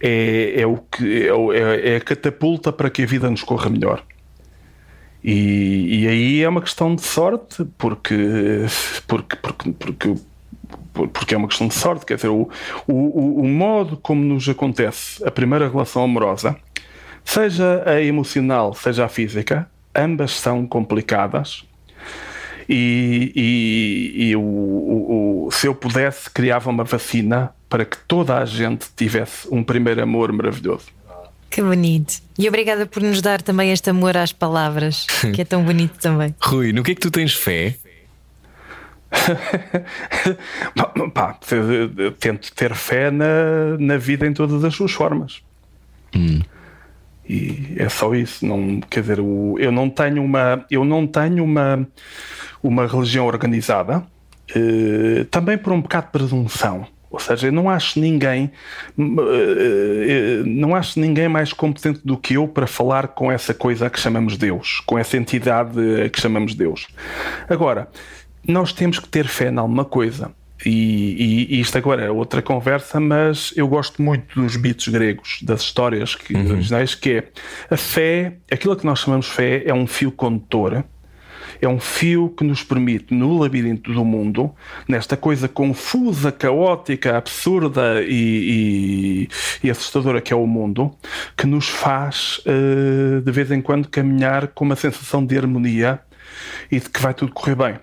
[0.00, 3.70] é, é o que é, é- é a catapulta para que a vida nos corra
[3.70, 4.04] melhor.
[5.24, 8.66] E, e aí é uma questão de sorte, porque,
[9.08, 10.14] porque, porque, porque,
[11.12, 12.04] porque é uma questão de sorte.
[12.06, 12.48] Quer dizer, o,
[12.86, 16.56] o, o- modo como nos acontece a primeira relação amorosa,
[17.24, 21.64] seja a emocional, seja a física, ambas são complicadas.
[22.68, 28.38] E, e- e o- o- o- se eu pudesse, criava uma vacina para que toda
[28.38, 30.86] a gente tivesse um primeiro amor maravilhoso.
[31.48, 32.14] Que bonito.
[32.38, 36.34] E obrigada por nos dar também este amor às palavras, que é tão bonito também.
[36.40, 37.76] Rui, no que é que tu tens fé?
[41.14, 41.38] Pá,
[42.18, 45.42] tento ter fé na, na vida em todas as suas formas.
[47.28, 48.46] E é só isso.
[48.46, 51.86] Não, quer dizer, eu não tenho uma, eu não tenho uma,
[52.62, 54.04] uma religião organizada,
[54.54, 56.86] eh, também por um bocado de presunção.
[57.10, 58.50] Ou seja, eu não acho ninguém,
[58.98, 63.88] eh, eh, não acho ninguém mais competente do que eu para falar com essa coisa
[63.88, 65.72] que chamamos Deus, com essa entidade
[66.12, 66.86] que chamamos Deus.
[67.48, 67.88] Agora,
[68.48, 70.30] nós temos que ter fé em alguma coisa.
[70.64, 70.70] E,
[71.50, 75.60] e- e isto agora é outra conversa, mas eu gosto muito dos mitos gregos, das
[75.60, 77.28] histórias que, originais, que é
[77.70, 80.82] a fé, aquilo que nós chamamos fé, é um fio condutor,
[81.60, 84.50] é um fio que nos permite, no labirinto do mundo,
[84.88, 89.28] nesta coisa confusa, caótica, absurda e,
[89.62, 90.90] e- assustadora que é o mundo,
[91.36, 96.00] que nos faz eh, de vez em quando caminhar com uma sensação de harmonia
[96.72, 97.74] e de que vai tudo correr bem.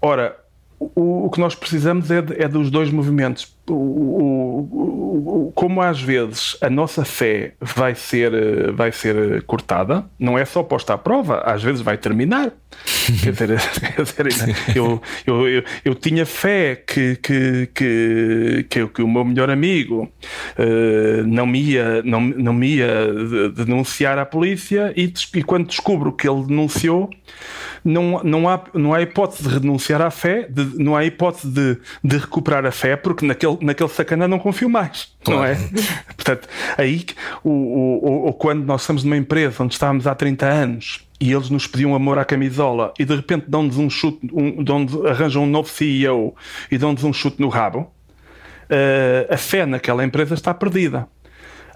[0.00, 0.36] Ora,
[0.78, 3.55] o, o que nós precisamos é, de- é dos dois movimentos.
[3.68, 10.04] O- o- o- como às vezes a nossa fé vai ser, eh, vai ser cortada,
[10.18, 12.52] não é só posta à prova, às vezes vai terminar.
[13.22, 13.48] quer dizer,
[14.14, 19.24] quer dizer, eu, eu, eu, eu tinha fé que, que, que, que, que o meu
[19.24, 20.10] melhor amigo
[20.58, 25.66] eh, não, me ia, não, não me ia de- denunciar à polícia e, e quando
[25.68, 27.08] descubro que ele denunciou,
[27.84, 31.78] não, não, há, não há hipótese de renunciar à fé, de- não há hipótese de,
[32.02, 35.54] de recuperar a fé, porque naquele, naquele sacana não confio mais, não é?
[36.16, 37.14] Portanto, aí que-
[37.44, 41.32] o, o, o- o- quando nós estamos numa empresa onde estávamos há 30 anos e
[41.32, 45.44] eles nos pediam amor à camisola e de repente dão-nos um chute, um, dão arranjam
[45.44, 46.34] um novo CEO
[46.70, 47.90] e dão-nos um chute no rabo,
[48.68, 51.06] eh, a fé naquela empresa está perdida.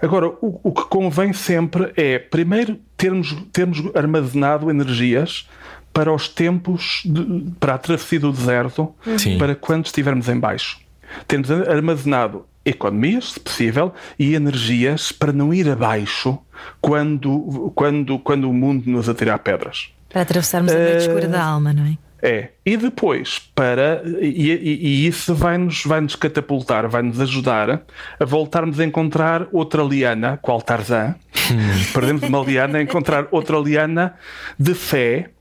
[0.01, 5.47] Agora, o, o que convém sempre é, primeiro, termos, termos armazenado energias
[5.93, 9.37] para os tempos, de- para a travessia do deserto, Sim.
[9.37, 10.79] para quando estivermos em baixo.
[11.27, 16.37] Termos armazenado economias, se possível, e energias para não ir abaixo
[16.79, 19.89] quando, quando, quando o mundo nos atirar pedras.
[20.09, 21.97] Para atravessarmos a noite escura da alma, não é?
[22.23, 22.49] É.
[22.63, 24.03] E depois, para.
[24.21, 27.81] E, e- e isso vai-nos vai -nos catapultar, vai-nos ajudar
[28.19, 31.15] a voltarmos a encontrar outra liana, qual Tarzan.
[31.93, 34.13] Perdemos uma liana, a encontrar outra liana
[34.59, 35.31] de fé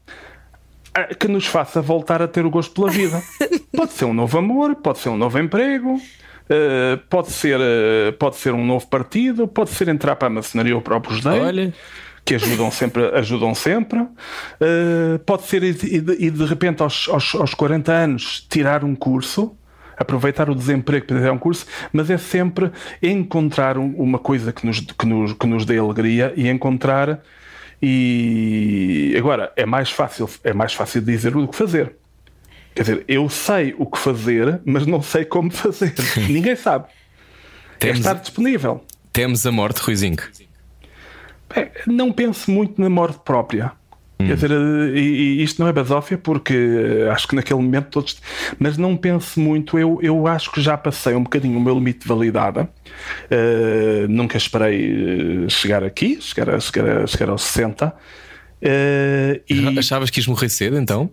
[1.19, 3.23] que nos faça voltar a ter o gosto pela vida.
[3.77, 6.01] Pode ser um novo amor, pode ser um novo emprego.
[6.51, 10.75] eh, pode, ser, eh, pode ser um novo partido, pode ser entrar para a maçonaria
[10.75, 11.73] ou para o Judeu Olha.
[12.25, 14.01] que ajudam sempre, ajudam sempre.
[14.01, 18.47] Uh, pode ser e de, e de- e de repente aos, aos, aos 40 anos
[18.51, 19.57] tirar um curso,
[19.97, 22.71] aproveitar o desemprego para tirar um curso, mas é sempre
[23.03, 27.21] encontrar um- uma coisa que nos, que, nos, que nos dê alegria e encontrar
[27.83, 31.97] e agora é mais fácil é mais fácil dizer do que fazer.
[32.75, 35.93] Quer dizer, eu sei o que fazer, mas não sei como fazer.
[36.29, 36.87] Ninguém sabe.
[36.89, 38.85] É Temos, estar disponível.
[39.13, 40.19] temos a morte, Ruizinho.
[41.55, 43.73] É, não pense muito na morte própria.
[44.27, 44.51] Quer dizer,
[44.95, 48.21] e, e isto não é basófia porque eh, acho que naquele momento todos.
[48.59, 52.01] Mas não pense muito, eu, eu acho que já passei um bocadinho o meu limite
[52.01, 52.69] de validade.
[53.31, 57.95] Eh, nunca esperei eh, chegar aqui, chegar, a, chegar, a, chegar aos 60.
[58.63, 61.11] Eh, e Achavas que ias morrer cedo então?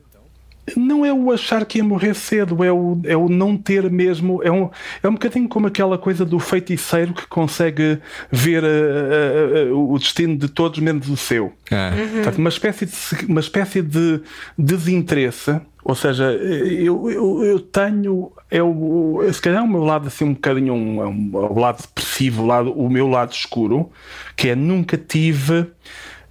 [0.76, 4.44] Não é o achar que ia morrer cedo, é o, é o não ter mesmo.
[4.44, 4.70] É um,
[5.02, 8.00] é um bocadinho como aquela coisa do feiticeiro que consegue
[8.32, 11.54] ver eh, eh, eh, o destino de todos menos o seu.
[11.72, 14.22] Ah, Portanto, uma espécie de, uma espécie de
[14.58, 15.60] desinteresse.
[15.84, 18.34] Ou seja, eu, eu, eu tenho.
[18.52, 21.82] É o, se calhar o meu lado assim um bocadinho um, é um, o lado
[21.82, 23.90] depressivo, o, lado, o meu lado escuro,
[24.36, 25.66] que é nunca tive.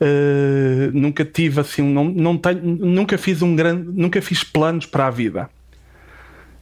[0.01, 5.06] Eh, nunca tive assim, não, não tenho, nunca fiz um grande, nunca fiz planos para
[5.06, 5.48] a vida.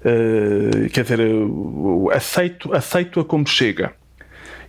[0.04, 3.92] Eh, quer dizer, eu aceito, aceito-a como chega.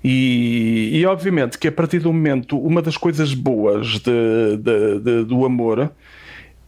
[0.04, 5.24] E, e obviamente que a partir do momento, uma das coisas boas de- de- de-
[5.26, 5.92] do amor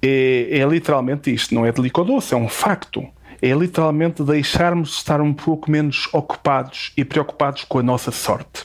[0.02, 3.06] é, é literalmente isto: não é delicadoce, é um facto.
[3.40, 8.64] É literalmente deixarmos de estar um pouco menos ocupados e preocupados com a nossa sorte,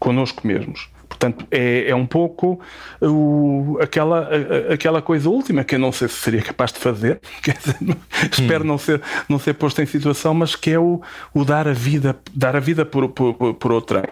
[0.00, 0.90] connosco mesmos.
[1.08, 2.60] Portanto, é, é um pouco
[3.00, 4.28] o- aquela,
[4.68, 7.96] a- aquela coisa última que eu não sei se seria capaz de fazer, dizer,
[8.30, 11.00] espero não, ser, não ser posto em situação, mas que é o,
[11.34, 14.04] o dar a vida, dar a vida por, por, por, por outrem,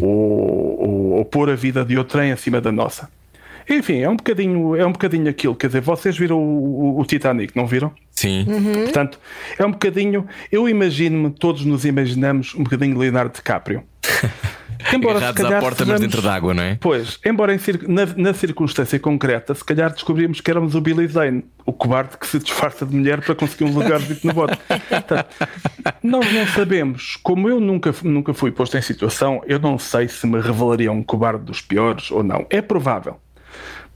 [0.00, 0.08] ou,
[0.80, 3.08] ou, ou pôr a vida de outrem acima da nossa.
[3.68, 5.54] Enfim, é um bocadinho, é um bocadinho aquilo.
[5.54, 7.92] Quer dizer, vocês viram o, o- o Titanic, não viram?
[8.10, 8.44] sim.
[8.84, 9.18] Portanto,
[9.58, 10.26] é um bocadinho.
[10.50, 13.82] Eu imagino-me, todos nos imaginamos um bocadinho Leonardo DiCaprio.
[14.94, 16.78] Embora se Agarrados à calhar porta, mas dentro d'água, não é?
[16.80, 17.58] Pois, embora em
[17.88, 22.24] na, na circunstância concreta, se calhar descobrimos que éramos o Billy Zane, o cobarde que
[22.26, 24.56] se disfarça de mulher para conseguir um lugar no bote.
[24.88, 25.26] Portanto,
[26.00, 27.18] nós não sabemos.
[27.24, 31.02] Como eu nunca, nunca fui posto em situação, eu não sei se me revelaria um
[31.02, 32.46] cobarde dos piores ou não.
[32.48, 33.16] É provável.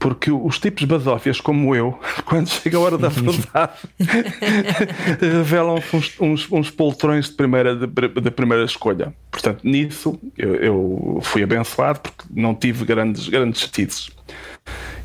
[0.03, 3.71] Porque os tipos basófias como eu, quando chega a hora da verdade,
[5.21, 9.13] revelam-se uns, uns, uns poltrões de primeira, de, de primeira escolha.
[9.31, 14.09] Portanto, nisso eu, eu fui abençoado porque não tive grandes, grandes chatices.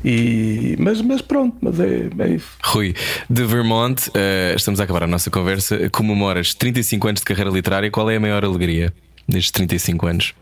[0.03, 2.49] E, mas, mas pronto, mas é, é isso.
[2.61, 2.93] Rui,
[3.29, 5.89] de Vermont, eh, estamos a acabar a nossa conversa.
[5.91, 7.89] Comemoras 35 anos de carreira literária.
[7.89, 8.93] Qual é a maior alegria
[9.25, 10.33] destes 35 anos?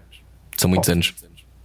[0.57, 1.13] São muitos anos.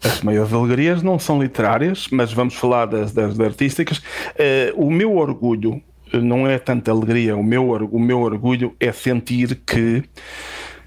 [0.03, 4.03] As maiores alegrias não são literárias, mas vamos falar das, das artísticas.
[4.37, 5.81] Eh, o meu orgulho
[6.13, 10.03] eh, não é tanta alegria, o meu, o meu orgulho é sentir que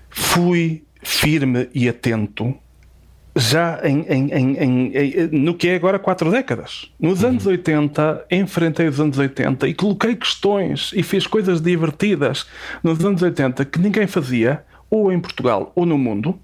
[0.10, 2.54] fui firme e atento
[3.38, 6.90] já em, em, em, no que é agora quatro décadas.
[7.00, 7.30] Nos Uhum.
[7.32, 12.48] anos 80, enfrentei os anos 80 e coloquei questões e fiz coisas divertidas
[12.82, 16.40] nos anos 80 que ninguém fazia, ou em Portugal ou no mundo.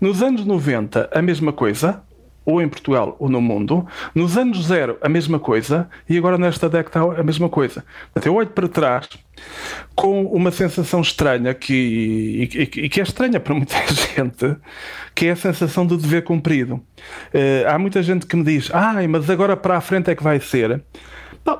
[0.00, 2.02] Nos anos 90, a mesma coisa,
[2.44, 3.84] ou em Portugal ou no mundo.
[4.14, 7.84] Nos anos zero, a mesma coisa, e agora nesta década, a mesma coisa.
[8.24, 9.08] Eu olho para trás
[9.96, 12.42] com uma sensação estranha que, e,
[12.84, 14.56] e- que é estranha para muita gente,
[15.14, 16.80] que é a sensação do dever cumprido.
[17.34, 20.22] Eh, há muita gente que me diz, ai, mas agora para a frente é que
[20.22, 20.82] vai ser.
[21.44, 21.58] Bom,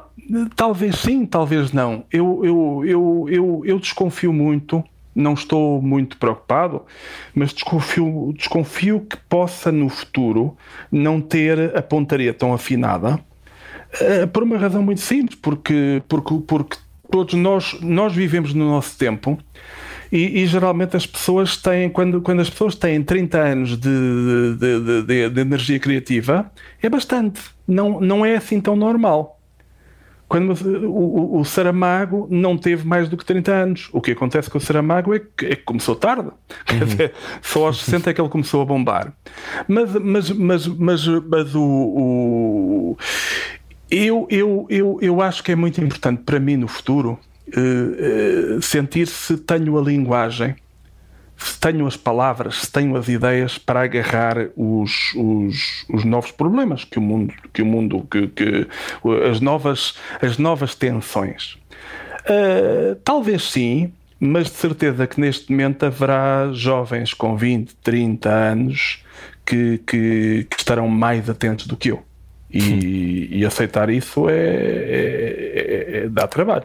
[0.55, 2.05] talvez sim, talvez não.
[2.13, 4.85] Eu, eu, eu, eu, eu desconfio muito,
[5.17, 6.83] não estou muito preocupado,
[7.35, 10.57] mas desconfio, desconfio que possa no futuro
[10.93, 13.19] não ter a pontaria tão afinada.
[14.01, 16.77] Uh, por uma razão muito simples, porque, porque, porque
[17.11, 19.39] todos nós, nós vivemos no nosso tempo
[20.13, 24.81] e, e geralmente as pessoas têm, quando, quando as pessoas têm 30 anos de, de,
[24.81, 26.51] de, de- de energia criativa,
[26.83, 27.41] é bastante.
[27.67, 29.36] Não, não é assim tão normal.
[30.29, 30.53] Quando
[30.87, 33.89] o, o, o Saramago não teve mais do que 30 anos.
[33.93, 36.29] O que acontece com o Saramago é que, é que começou tarde.
[36.65, 39.13] Quer dizer, só aos 60 é que ele começou a bombar.
[39.69, 42.99] Mas, mas, mas, mas, mas o, o-
[43.91, 47.19] eu, eu, eu, eu acho que é muito importante para mim no futuro
[47.57, 47.61] eh,
[48.57, 50.57] eh, sentir se tenho a linguagem,
[51.37, 56.85] se tenho as palavras, se tenho as ideias para agarrar os, os, os novos problemas
[56.85, 58.67] que o mundo, que o mundo, que, que
[59.29, 61.59] as novas, as novas tensões.
[62.29, 69.05] Uh, talvez sim, mas de certeza que neste momento haverá jovens com 20, 30 anos
[69.45, 72.03] que, que, que estarão mais atentos do que eu.
[72.51, 76.65] E, e aceitar isso é, é- é- é- dá trabalho.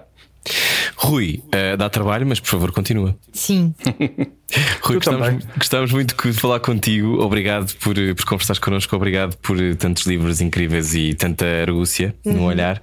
[0.95, 3.15] Rui, eh, dá trabalho, mas por favor, continua.
[3.33, 3.73] Sim.
[4.81, 7.21] Rui, gostamos, gostamos muito de falar contigo.
[7.21, 8.95] Obrigado por, eh, por conversares connosco.
[8.95, 12.33] Obrigado por eh, tantos livros incríveis e tanta argúcia Uhum.
[12.33, 12.81] no olhar.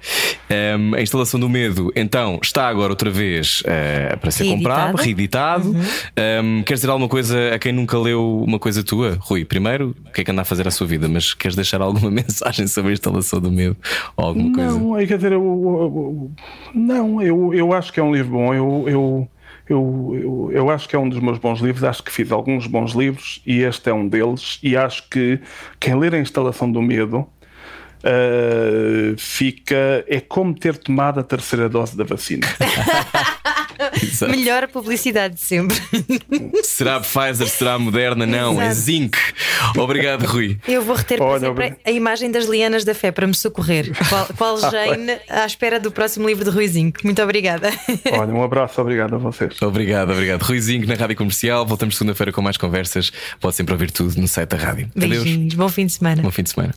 [0.49, 5.71] Ehm, a instalação do medo, então, está agora outra vez eh, para ser comprado, reeditado.
[5.71, 5.83] Uhum.
[6.17, 9.17] Ehm, queres dizer alguma coisa a quem nunca leu uma coisa tua?
[9.21, 11.09] Rui, primeiro, o que é que anda a fazer à sua vida?
[11.09, 13.77] Mas queres deixar alguma mensagem sobre a instalação do medo?
[14.17, 14.79] Ou alguma coisa?
[14.79, 16.31] Não, é, quer dizer, eu, eu-
[16.75, 18.55] não, eu, eu acho que é um livro bom.
[18.55, 19.29] Eu, eu,
[19.69, 21.85] eu, eu, eu acho que é um dos meus bons livros.
[21.85, 24.59] Acho que fiz alguns bons livros e este é um deles.
[24.63, 25.41] E acho que
[25.79, 27.27] quem ler a instalação do medo
[28.05, 30.05] ah, fica.
[30.07, 32.47] É como ter tomado a terceira dose da vacina.
[34.03, 34.31] Exato.
[34.31, 35.77] Melhor publicidade de sempre.
[36.63, 38.27] Será Pfizer, será Moderna?
[38.27, 38.81] Não, é Exato.
[38.81, 39.19] Zinc.
[39.77, 40.59] Obrigado, Rui.
[40.67, 43.91] Eu vou reter Olha, sempre a imagem das lianas da fé para me socorrer.
[44.09, 46.93] Qual, qual Jane à espera do próximo livro de Ruizinho.
[47.03, 47.71] Muito obrigada.
[48.13, 49.61] Olha, um abraço, obrigado a vocês.
[49.63, 50.43] Obrigado, obrigado.
[50.43, 51.67] Ruizinho na Rádio Comercial.
[51.67, 53.13] Voltamos segunda-feira com mais conversas.
[53.41, 54.91] Pode sempre ouvir tudo no site da rádio.
[54.97, 55.23] Adeus.
[55.25, 55.55] Beijinhos.
[55.55, 56.23] Bom fim de semana.
[56.23, 56.75] Bom fim de semana.